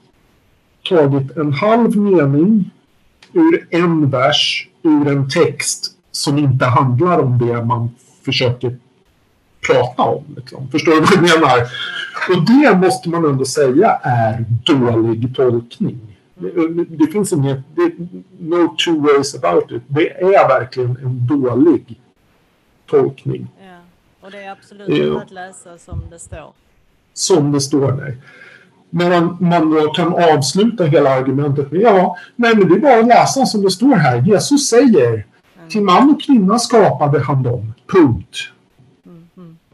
[0.89, 2.71] tagit en halv mening
[3.33, 7.89] ur en vers ur en text som inte handlar om det man
[8.25, 8.77] försöker
[9.67, 10.23] prata om.
[10.35, 10.67] Liksom.
[10.71, 11.67] Förstår du vad jag menar?
[12.29, 15.99] Och det måste man ändå säga är dålig tolkning.
[16.35, 17.91] Det, det finns inget, det,
[18.39, 19.81] no two ways about it.
[19.87, 21.99] Det är verkligen en dålig
[22.89, 23.47] tolkning.
[23.59, 23.77] Ja.
[24.21, 26.53] Och det är absolut inte att läsa som det står.
[27.13, 28.17] Som det står, nej.
[28.89, 33.07] Men man då kan avsluta hela argumentet med ja, nej men det är bara att
[33.07, 34.21] läsa som det står här.
[34.21, 35.69] Jesus säger mm.
[35.69, 37.73] till man och kvinna skapade han dem.
[37.87, 38.37] Punkt.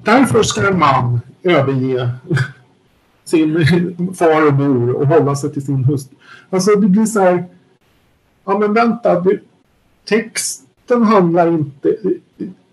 [0.03, 2.09] Därför ska en man överge
[3.25, 3.65] sin
[4.15, 6.17] far och mor och hålla sig till sin hustru.
[6.49, 7.45] Alltså det blir så här,
[8.45, 9.43] ja men vänta, Du,
[10.05, 11.97] texten handlar inte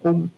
[0.03, 0.31] om...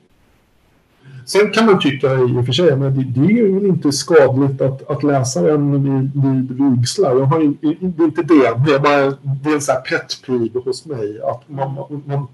[1.27, 4.61] Sen kan man tycka i och för sig, men det, det är ju inte skadligt
[4.61, 7.17] att, att läsa den vid, vid vigslar.
[7.17, 10.23] Jag har det är inte det, det är bara det är en sån här pet
[10.27, 11.21] peeve hos mig.
[11.23, 11.75] Att man,
[12.07, 12.27] man,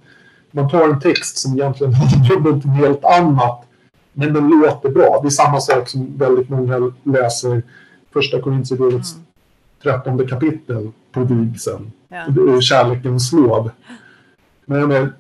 [0.51, 3.65] man tar en text som egentligen handlar om något helt annat
[4.13, 5.21] men den låter bra.
[5.23, 7.63] Det är samma sak som väldigt många läser
[8.13, 9.25] första Korintierbrevets mm.
[9.83, 11.93] trettonde kapitel på vigseln.
[12.09, 12.61] Ja.
[12.61, 13.71] Kärlekens lov.
[14.67, 15.13] Men jag menar,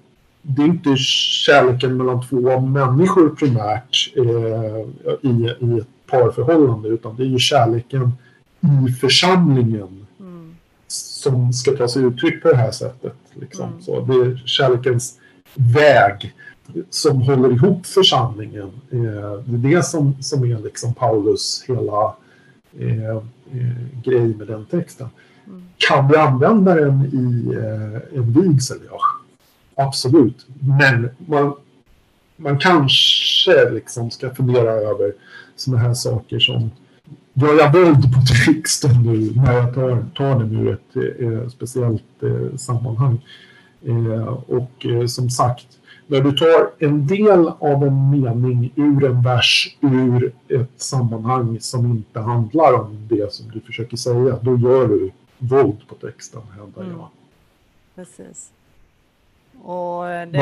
[0.42, 7.22] det är inte kärleken mellan två människor primärt eh, i, i ett parförhållande utan det
[7.22, 8.12] är ju kärleken
[8.88, 10.56] i församlingen mm.
[10.86, 13.16] som ska ta sig uttryck på det här sättet.
[13.34, 13.68] Liksom.
[13.68, 13.82] Mm.
[13.82, 15.18] Så det är kärlekens
[15.54, 16.34] väg
[16.90, 18.70] som håller ihop församlingen.
[18.90, 22.14] Eh, det är det som, som är liksom Paulus hela
[22.78, 23.22] eh, eh,
[24.04, 25.08] grej med den texten.
[25.46, 25.62] Mm.
[25.76, 28.78] Kan vi använda den i eh, en vigsel?
[28.90, 29.00] Ja,
[29.84, 30.46] absolut.
[30.60, 31.54] Men man,
[32.36, 35.12] man kanske liksom ska fundera över
[35.56, 36.70] sådana här saker som
[37.34, 42.22] Gör jag våld på texten nu när jag tar, tar den ur ett eh, speciellt
[42.22, 43.24] eh, sammanhang?
[43.86, 45.66] Eh, och som sagt,
[46.12, 51.86] när du tar en del av en mening ur en vers ur ett sammanhang som
[51.86, 56.82] inte handlar om det som du försöker säga, då gör du våld på texten, hävdar
[56.82, 56.92] jag.
[56.92, 57.06] Mm.
[57.94, 58.50] Precis.
[59.62, 60.38] Och det...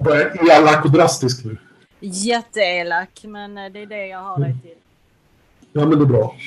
[0.00, 1.56] Var jag elak och drastisk nu?
[2.00, 4.76] Jätteelak, men det är det jag har dig till.
[5.72, 6.36] Ja, men det är bra.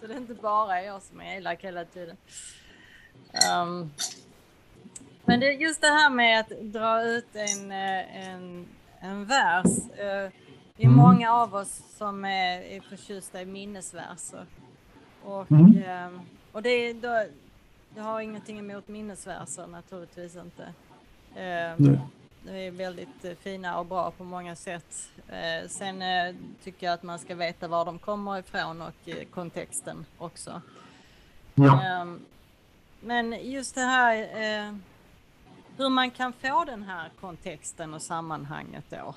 [0.00, 2.16] Så det är inte bara jag som är elak hela tiden.
[3.62, 3.90] Um,
[5.28, 8.66] men det, just det här med att dra ut en, eh, en,
[9.00, 9.78] en vers.
[9.78, 10.32] Eh,
[10.76, 10.96] det är mm.
[10.96, 14.46] många av oss som är, är förtjusta i minnesverser.
[15.24, 15.82] Och, mm.
[15.86, 16.20] Ehm,
[16.52, 17.24] och det, då,
[17.96, 20.72] jag har ingenting emot minnesverser naturligtvis inte.
[21.36, 21.98] Mm.
[22.42, 25.10] De är väldigt eh, fina och bra på många sätt.
[25.68, 26.02] Sen
[26.64, 30.62] tycker jag att man ska veta var de kommer ifrån och kontexten också.
[31.54, 32.06] Ja.
[33.00, 34.16] Men just det här
[35.78, 39.14] hur man kan få den här kontexten och sammanhanget då.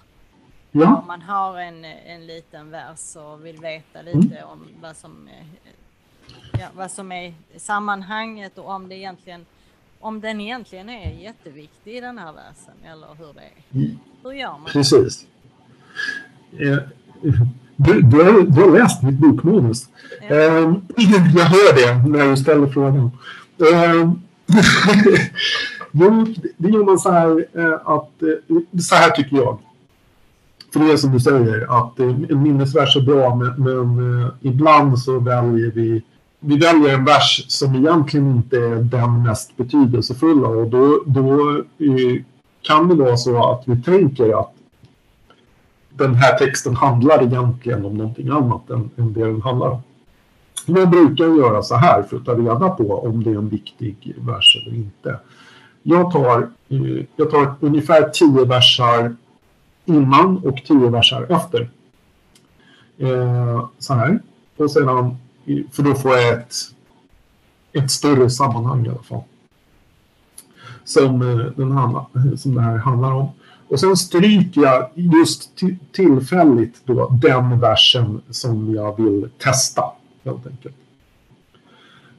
[0.71, 0.97] Ja.
[0.97, 4.49] Om man har en, en liten vers och vill veta lite mm.
[4.49, 5.29] om vad som,
[6.51, 9.45] ja, vad som är sammanhanget och om det egentligen
[10.01, 13.83] om den egentligen är jätteviktig i den här versen eller hur det är.
[13.83, 13.99] Mm.
[14.23, 14.65] Hur gör man?
[14.65, 15.25] Precis.
[16.51, 16.77] Eh,
[17.75, 19.89] du, du, har, du har läst mitt bokmanus.
[20.21, 20.35] Ja.
[20.35, 20.73] Eh,
[21.35, 23.11] jag hör det när du ställer frågan.
[25.91, 26.25] Jo,
[26.57, 29.57] det gör man så här eh, att, eh, så här tycker jag.
[30.73, 34.99] för det är som du säger, att en minnesvers är bra, men, men eh, ibland
[34.99, 36.03] så väljer vi
[36.43, 41.63] vi väljer en vers som egentligen inte är den mest betydelsefulla och då, då
[42.61, 44.53] kan det vara så att vi tänker att
[45.89, 49.81] den här texten handlar egentligen om någonting annat än, än det den handlar om.
[50.65, 54.15] Man brukar göra så här för att ta reda på om det är en viktig
[54.17, 55.19] vers eller inte.
[55.83, 59.15] Jag tar, eh, jag tar ungefär tio versar
[59.85, 61.69] innan och tio versar efter.
[62.97, 64.19] Eh, så här.
[64.57, 66.53] Och sedan, eh, för då får jag ett,
[67.73, 69.23] ett större sammanhang i alla fall.
[70.83, 72.05] Som, eh, den handla,
[72.37, 73.29] som det här handlar om.
[73.67, 75.49] Och sen stryker jag just
[75.91, 79.83] tillfälligt då den versen som jag vill testa.
[80.23, 80.75] Helt enkelt.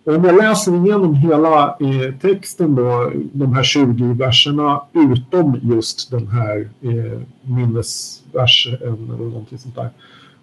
[0.05, 6.29] Om jag läser igenom hela eh, texten då, de här 20 verserna utom just den
[6.29, 9.91] här eh, minnesversen eller någonting sånt där.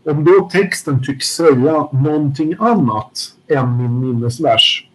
[0.04, 4.88] Om då texten tycks säga någonting annat än min minnesvers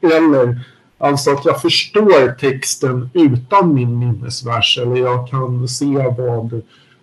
[0.00, 0.60] eller
[0.98, 6.62] Alltså att jag förstår texten utan min minnesvers eller jag kan se vad,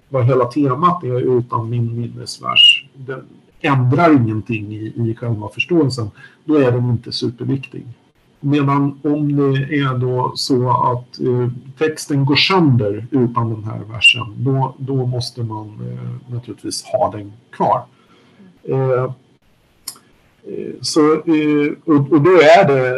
[0.10, 2.86] vad hela temat är utan min minnesvers.
[2.94, 3.24] Den
[3.66, 6.12] ändrar ingenting i, i själva förståelsen.
[6.46, 7.86] Då är den inte superviktig.
[8.40, 14.26] Medan om det är då så att eh, texten går sönder utan den här versen,
[14.38, 17.86] då, då måste man eh, naturligtvis ha den kvar.
[18.64, 19.10] Eh, eh
[20.82, 22.98] så, eh, och då är, det,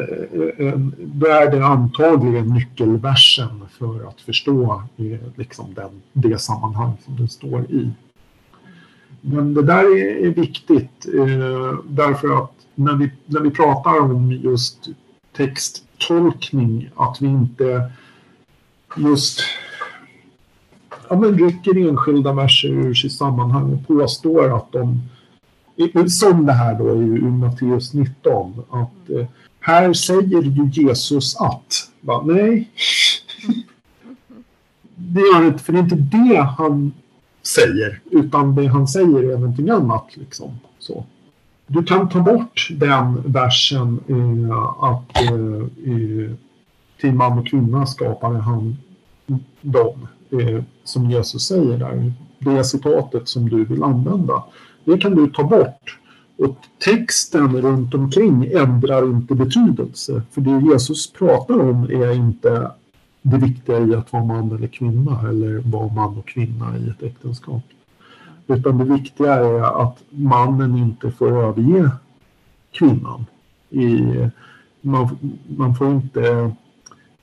[0.66, 7.16] eh, då är det antagligen nyckelversen för att förstå eh, liksom den, det sammanhang som
[7.16, 7.92] den står i.
[9.30, 14.88] Men det där är, viktigt eh, därför att när vi, när vi pratar om just
[15.38, 17.92] texttolkning att vi inte
[18.98, 19.40] just
[21.10, 25.02] ja, men rycker enskilda verser ur sitt sammanhang och påstår att de
[26.10, 28.64] som det här då i Matteus 19.
[28.70, 29.28] Att eh,
[29.60, 31.90] här säger ju Jesus att.
[32.02, 32.72] Va, nej.
[35.00, 36.94] Det gör inte, för det är inte det han
[37.48, 38.00] säger.
[38.12, 40.08] Utan det han säger är någonting annat.
[40.14, 40.60] Liksom.
[40.80, 41.06] Så.
[41.68, 46.36] Du kan ta bort den versen eh, att eh,
[47.02, 48.78] till man och kvinna skapade han
[49.62, 50.08] dem.
[50.32, 52.14] Eh, som Jesus säger där.
[52.40, 54.44] Det citatet som du vill använda.
[54.84, 56.00] Det kan du ta bort.
[56.38, 60.22] Och texten runt omkring ändrar inte betydelse.
[60.32, 62.72] För det Jesus pratar om är inte
[63.32, 67.04] det viktiga i att vara man eller kvinna eller vara man och kvinna i ett
[67.04, 67.64] äktenskap.
[68.48, 71.92] Utan det viktiga är att mannen inte får överge
[72.72, 73.26] kvinnan.
[73.70, 74.02] I,
[74.82, 75.18] man,
[75.58, 76.52] man får inte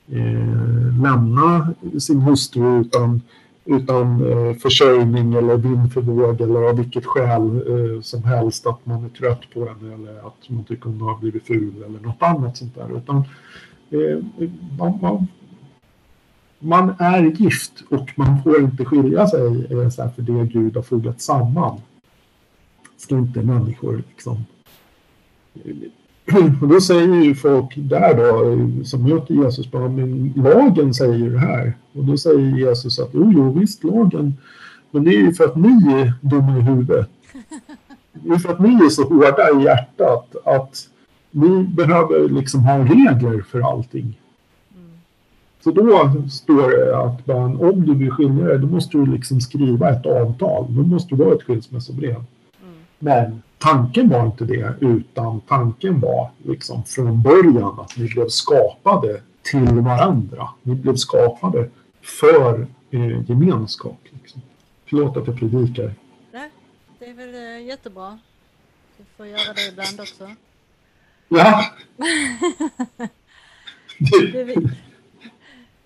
[0.07, 3.21] eh, lämna sin hustru utan
[3.65, 9.05] utan eh, försörjning eller vind för eller av vilket skäl eh, som helst att man
[9.05, 12.57] är trött på henne eller att man tycker hon har blivit ful eller något annat
[12.57, 12.97] sånt där.
[12.97, 13.17] Utan
[13.89, 14.47] eh,
[14.79, 15.27] man, man,
[16.65, 19.39] man, är gift och man får inte skilja sig
[20.15, 21.81] för det Gud har fogat samman.
[22.97, 24.45] Ska inte människor liksom
[26.61, 31.33] och då säger ju folk där då, som möter Jesus, bara, men lagen säger ju
[31.33, 31.73] det här.
[31.93, 34.33] Och då säger Jesus att jo, jo, visst lagen,
[34.91, 37.09] men det är ju för att ni är dumma i huvudet.
[38.13, 40.87] Det är för att ni är så hårda i hjärtat att
[41.31, 44.19] ni behöver liksom ha regler för allting.
[45.65, 49.41] Så då står det att man, om du vill skilja dig, då måste du liksom
[49.41, 50.65] skriva ett avtal.
[50.69, 52.15] Då måste du ha ett skilsmässobrev.
[52.15, 52.25] Mm.
[52.99, 59.21] Men tanken var inte det, utan tanken var liksom från början att ni blev skapade
[59.41, 60.49] till varandra.
[60.61, 61.69] Ni blev skapade
[62.01, 63.99] för eh, gemenskap.
[64.21, 64.41] Liksom.
[64.85, 65.93] Förlåt att jag predikar.
[66.31, 66.49] Nej,
[66.99, 68.19] det är väl eh, jättebra.
[68.97, 70.29] Du får göra det ibland också.
[71.29, 71.65] Ja.
[74.45, 74.69] vi,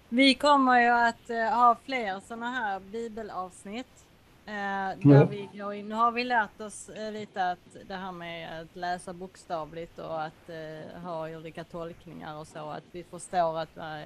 [0.10, 4.06] vi kommer ju att uh, ha fler sådana här bibelavsnitt
[4.50, 5.90] Eh, där vi går in.
[5.90, 10.24] Nu har vi lärt oss eh, lite att det här med att läsa bokstavligt och
[10.24, 14.04] att eh, ha olika tolkningar och så, att vi förstår att eh,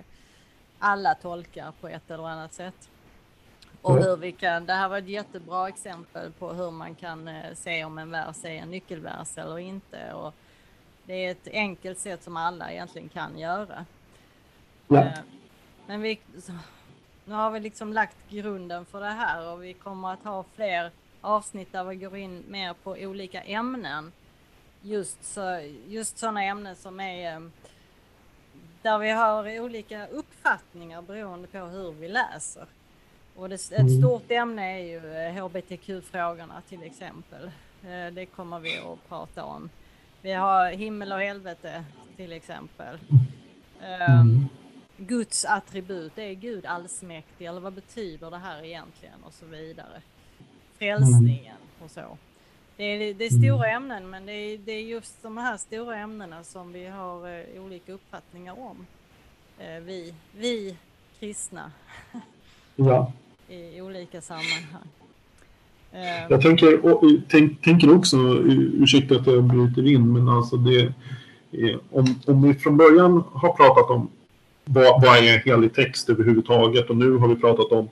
[0.79, 2.89] alla tolkar på ett eller annat sätt.
[3.81, 7.53] Och hur vi kan, det här var ett jättebra exempel på hur man kan eh,
[7.53, 10.13] se om en vers är en nyckelvers eller inte.
[10.13, 10.33] Och
[11.05, 13.85] det är ett enkelt sätt som alla egentligen kan göra.
[14.87, 15.11] Ja.
[15.83, 16.19] Eh, men vi,
[17.25, 20.91] nu har vi liksom lagt grunden för det här och vi kommer att ha fler
[21.21, 24.11] avsnitt där vi går in mer på olika ämnen.
[24.81, 27.41] Just, så, just sådana ämnen som är eh,
[28.81, 32.65] där vi har olika uppfattningar beroende på hur vi läser.
[33.35, 34.99] Och det, ett stort ämne är ju
[35.39, 37.51] hbtq-frågorna till exempel.
[38.13, 39.69] Det kommer vi att prata om.
[40.21, 41.83] Vi har himmel och helvete
[42.15, 42.99] till exempel.
[43.81, 44.49] Mm.
[44.97, 50.01] Guds attribut, är Gud allsmäktig eller vad betyder det här egentligen och så vidare.
[50.77, 52.17] Frälsningen och så.
[52.77, 53.83] Det är, det är stora mm.
[53.83, 57.63] ämnen men det är, det är just de här stora ämnena som vi har eh,
[57.63, 58.85] olika uppfattningar om.
[59.59, 60.75] Eh, vi, vi
[61.19, 61.71] kristna.
[62.75, 63.11] Ja.
[63.49, 64.87] I olika sammanhang.
[65.91, 66.27] Eh.
[66.29, 68.17] Jag tänker, och, tänk, tänker också,
[68.73, 70.93] ursäkta att jag bryter in, men alltså det,
[71.91, 74.09] om, om vi från början har pratat om
[74.65, 77.89] vad, vad är helig text överhuvudtaget och nu har vi pratat om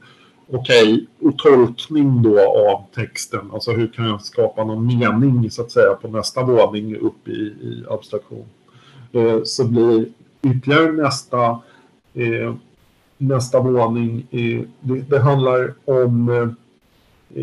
[0.51, 5.61] okej, okay, och tolkning då av texten, alltså hur kan jag skapa någon mening så
[5.61, 8.45] att säga på nästa våning upp i, i abstraktion.
[9.11, 10.05] Eh, så blir
[10.41, 11.59] ytterligare nästa,
[12.13, 12.55] eh,
[13.17, 16.49] nästa våning, eh, det, det, handlar om eh,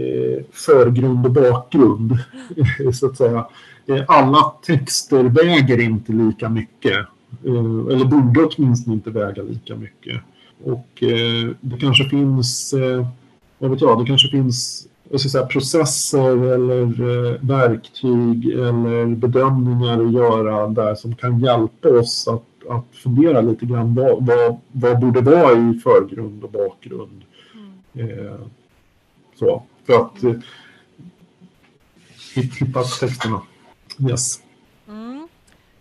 [0.01, 2.19] eh förgrund och bakgrund,
[2.95, 3.47] så att säga.
[3.87, 7.07] Eh, alla texter väger inte lika mycket,
[7.45, 10.21] eller borde åtminstone inte väga lika mycket.
[10.65, 13.07] Och eh, det kanske finns, eh,
[13.59, 20.05] vad vet jag, det kanske finns jag ska säga, processer eller eh, verktyg eller bedömningar
[20.05, 25.01] att göra där som kan hjälpa oss att, att fundera lite grann vad, vad, vad
[25.01, 27.25] borde vara i förgrund och bakgrund.
[27.95, 28.27] Mm.
[28.27, 28.41] Eh,
[29.39, 30.35] så, för att eh,
[32.35, 33.43] hitta texterna.
[34.11, 34.41] Yes.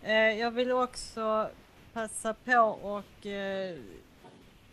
[0.08, 1.50] Eh, jag vill också
[1.94, 3.78] passa på och eh,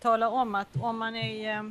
[0.01, 1.65] tala om att om man är eh,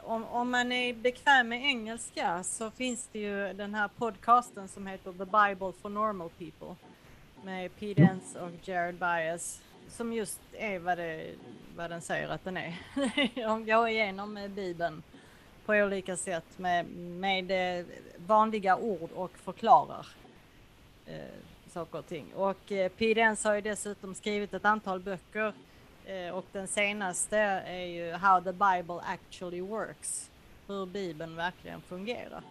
[0.00, 4.86] om, om man är bekväm med engelska så finns det ju den här podcasten som
[4.86, 6.74] heter The Bible for Normal People
[7.44, 11.34] med Pete Enns och Jared Bias som just är vad, det,
[11.76, 12.74] vad den säger att den är.
[13.34, 15.02] De går igenom Bibeln
[15.66, 17.84] på olika sätt med, med
[18.16, 20.06] vanliga ord och förklarar
[21.06, 21.47] eh,
[21.78, 22.34] saker och ting.
[22.34, 22.90] Och eh,
[23.44, 25.52] har ju dessutom skrivit ett antal böcker
[26.08, 30.30] Eh, och den senaste är ju How the Bible actually works.
[30.66, 32.42] Hur Bibeln verkligen fungerar.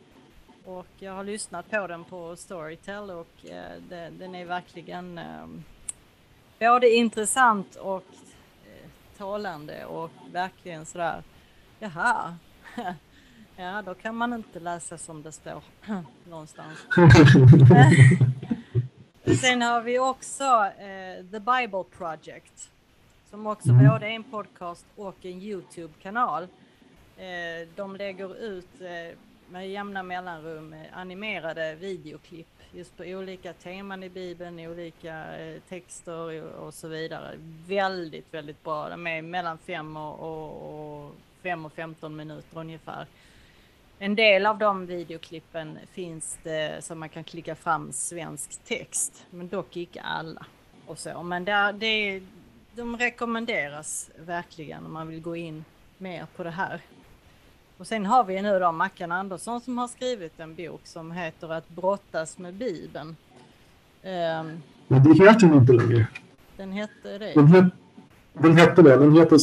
[0.65, 5.47] Och jag har lyssnat på den på Storytel och eh, det, den är verkligen eh,
[6.59, 8.05] både intressant och
[8.65, 11.23] eh, talande och verkligen sådär,
[11.80, 12.38] jaha,
[13.55, 15.61] ja då kan man inte läsa som det står
[16.30, 16.80] någonstans.
[19.36, 20.43] Sen har vi också
[20.80, 22.69] eh, The Bible Project
[23.30, 23.88] som också mm.
[23.88, 26.43] både är en podcast och en Youtube-kanal.
[27.17, 29.17] Eh, de lägger ut eh,
[29.49, 35.25] med jämna mellanrum eh, animerade videoklipp just på olika teman i Bibeln, olika
[35.69, 37.36] texter och så vidare.
[37.67, 38.89] Väldigt, väldigt bra.
[38.89, 43.05] De är mellan 5 och, och, och 5 och 15 minuter ungefär.
[43.99, 49.47] En del av de videoklippen finns det som man kan klicka fram svensk text, men
[49.47, 50.45] dock inte alla.
[50.85, 51.23] Och så.
[51.23, 52.21] Men där, det,
[52.75, 55.65] de rekommenderas verkligen om man vill gå in
[55.97, 56.81] mer på det här.
[57.77, 61.49] Och sen har vi nu då Mackan Andersson som har skrivit en bok som heter
[61.51, 63.07] Att brottas med Bibeln.
[64.03, 66.07] Um, Men det heter den inte längre.
[66.57, 67.33] Den hette det.
[67.33, 67.73] Den, het,
[68.41, 68.97] den hette det.
[68.97, 69.38] Den heter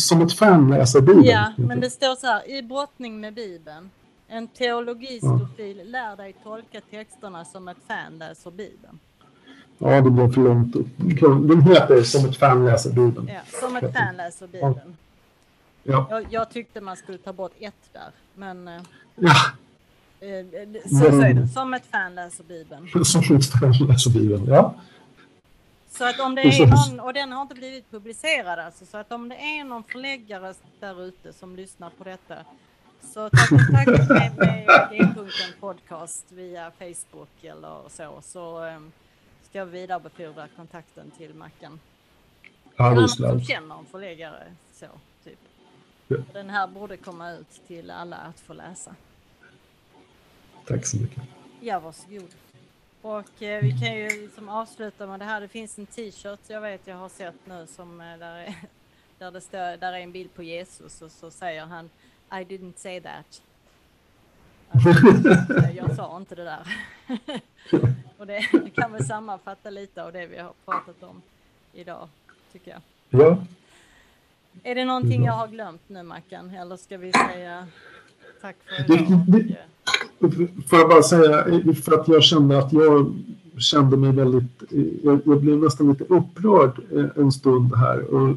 [0.00, 1.24] Som ett fan läser Bibeln.
[1.24, 2.50] Ja, men det står så här.
[2.50, 3.90] I brottning med Bibeln.
[4.28, 5.84] En teologistofil ja.
[5.84, 8.98] lär dig tolka texterna som ett fan läser Bibeln.
[9.78, 10.76] Ja, det blev för långt.
[11.48, 13.28] Den heter Som ett fan läser Bibeln.
[13.28, 14.96] Ja, som ett fan läser Bibeln.
[15.82, 16.06] Ja.
[16.10, 18.68] Jag, jag, tyckte man skulle ta bort ett där, men...
[18.68, 18.74] Eh,
[19.16, 19.34] ja.
[20.20, 21.48] Eh, så, så är det.
[21.48, 22.88] Som ett fan läser Bibeln.
[23.04, 24.74] Som ett fan läser Bibeln, ja.
[25.92, 29.12] Så att om det är någon, och den har inte blivit publicerad alltså, så att
[29.12, 32.44] om det är någon förläggare där ute som lyssnar på detta
[33.00, 38.92] så ta kontakt med, med G-punkten podcast via Facebook eller så, så um,
[39.42, 41.80] ska jag vidarebefordra kontakten till Mackan.
[42.76, 44.86] Ja, det är som känner en förläggare så,
[45.24, 45.38] typ.
[46.08, 46.16] Ja.
[46.32, 48.94] Den här borde komma ut till alla att få läsa.
[50.66, 51.22] Tack så mycket.
[51.60, 52.34] Ja, varsågod.
[53.02, 55.40] Och eh, vi kan ju liksom avsluta med det här.
[55.40, 58.54] Det finns en t-shirt jag vet jag har sett nu som eh, där, är,
[59.18, 61.90] där det står, där är en bild på Jesus och så säger han
[62.30, 63.42] I didn't say that.
[64.70, 66.66] Alltså, jag sa inte det där.
[68.18, 71.22] Och det, det kan väl sammanfatta lite av det vi har pratat om
[71.72, 72.08] idag,
[72.52, 72.80] tycker jag.
[73.20, 73.44] Ja.
[74.62, 76.50] Är det någonting jag har glömt nu, Mackan?
[76.50, 77.68] Eller ska vi säga
[78.42, 79.56] tack för idag?
[80.68, 81.44] Får jag bara säga,
[81.84, 83.14] för att jag kände att jag
[83.58, 84.62] kände mig väldigt,
[85.02, 86.80] jag, jag, blev nästan lite upprörd
[87.16, 88.14] en stund här.
[88.14, 88.36] Och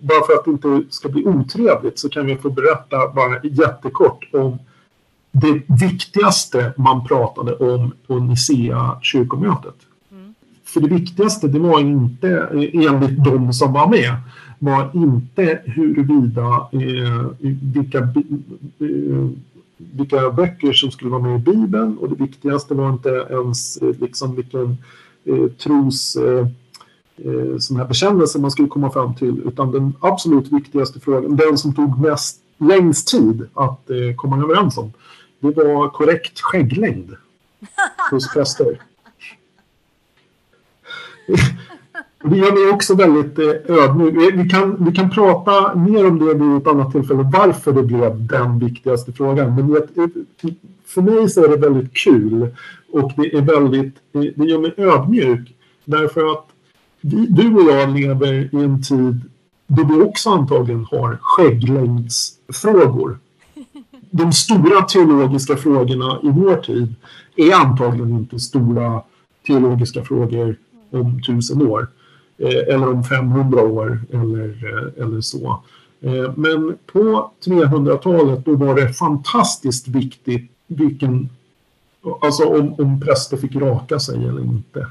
[0.00, 4.28] bara för att det inte ska bli otrevligt så kan vi få berätta bara jättekort
[4.32, 4.58] om
[5.32, 9.74] det viktigaste man pratade om på Nicea kyrkomötet.
[10.64, 14.16] För det viktigaste, det var inte, enligt de som var med,
[14.58, 17.26] var inte huruvida eh,
[17.74, 19.28] vilka, eh,
[19.76, 23.94] vilka böcker som skulle vara med i Bibeln och det viktigaste var inte ens eh,
[24.00, 24.78] liksom vilken
[25.24, 26.46] eh, tros eh,
[27.16, 31.58] eh, sån här bekännelse man skulle komma fram till utan den absolut viktigaste frågan, den
[31.58, 34.92] som tog mest längst tid att eh, komma överens om,
[35.40, 37.16] det var korrekt skägglängd
[38.10, 38.78] hos präster.
[42.24, 43.72] Vi är också väldigt ödmjuka.
[43.82, 44.34] ödmjuk.
[44.34, 48.26] Vi kan, vi kan prata mer om det vid ett annat tillfälle, varför det blev
[48.26, 49.54] den viktigaste frågan.
[49.54, 49.76] Men
[50.86, 52.54] för mig så är det väldigt kul
[52.92, 55.54] och det är väldigt, det gör mig ödmjuk.
[55.84, 56.46] Därför att
[57.00, 59.20] vi, du och jag lever i en tid
[59.66, 63.18] då vi också antagligen har skägglängdsfrågor.
[64.10, 66.94] De stora teologiska frågorna i vår tid
[67.36, 69.02] är antagligen inte stora
[69.46, 70.56] teologiska frågor
[70.94, 71.88] om tusen år.
[72.38, 75.62] Eh, eller om 500 år eller, eh, eller så.
[76.00, 81.28] Eh, men på 300-talet då var det fantastiskt viktigt vilken,
[82.22, 84.86] alltså om, om präster fick raka sig eller inte.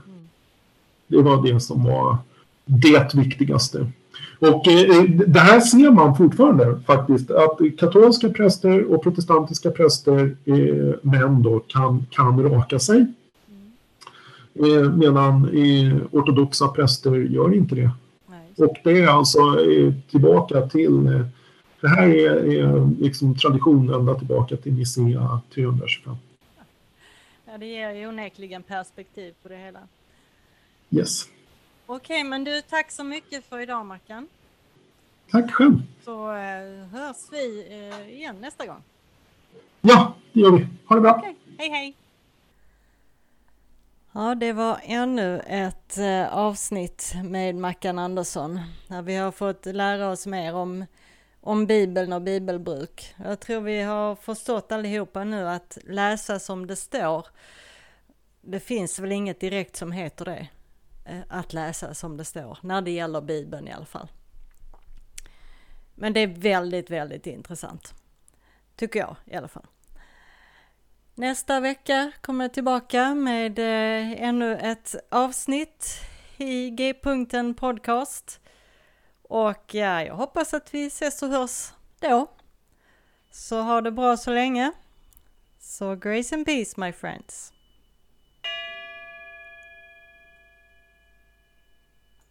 [1.07, 2.17] Det var det som var
[2.65, 3.87] det viktigaste.
[4.39, 10.35] Och eh, eh det här ser man fortfarande faktiskt, att katolska präster och protestantiska präster,
[10.45, 13.05] eh, män då, kan, kan raka sig.
[14.55, 15.49] Eh, medan
[16.11, 17.91] ortodoxa präster gör inte det.
[18.27, 18.67] Nej.
[18.67, 21.25] Och det är alltså eh, tillbaka till, eh,
[21.81, 26.15] det här är, är liksom tradition ända tillbaka till Nicea 325.
[27.45, 29.79] Ja, det ger ju onekligen perspektiv på det hela.
[30.89, 31.23] Yes.
[31.85, 34.27] Okej, okay, men du, tack så mycket för idag Mackan.
[35.31, 35.81] Tack själv.
[36.05, 36.31] Så
[36.91, 37.65] hörs vi
[38.09, 38.81] igen nästa gång.
[39.81, 40.67] Ja, det gör vi.
[40.85, 41.17] Ha det bra.
[41.17, 41.33] Okay.
[41.57, 41.95] Hej, hej.
[44.15, 50.09] Ja, det var ännu ett eh, avsnitt med Mackan Andersson där vi har fått lära
[50.09, 50.85] oss mer om,
[51.41, 53.15] om Bibeln och bibelbruk.
[53.23, 57.27] Jag tror vi har förstått allihopa nu att läsa som det står,
[58.41, 60.47] det finns väl inget direkt som heter det,
[61.05, 64.11] eh, att läsa som det står, när det gäller Bibeln i alla fall.
[65.95, 67.93] Men det är väldigt, väldigt intressant.
[68.75, 69.67] Tycker jag i alla fall.
[71.15, 75.87] Nästa vecka kommer jag tillbaka med eh, ännu ett avsnitt
[76.37, 78.39] i G-punkten podcast.
[79.21, 82.27] Och ja, jag hoppas att vi ses och hörs då.
[83.31, 84.71] Så ha det bra så länge.
[85.59, 87.52] Så grace and peace my friends.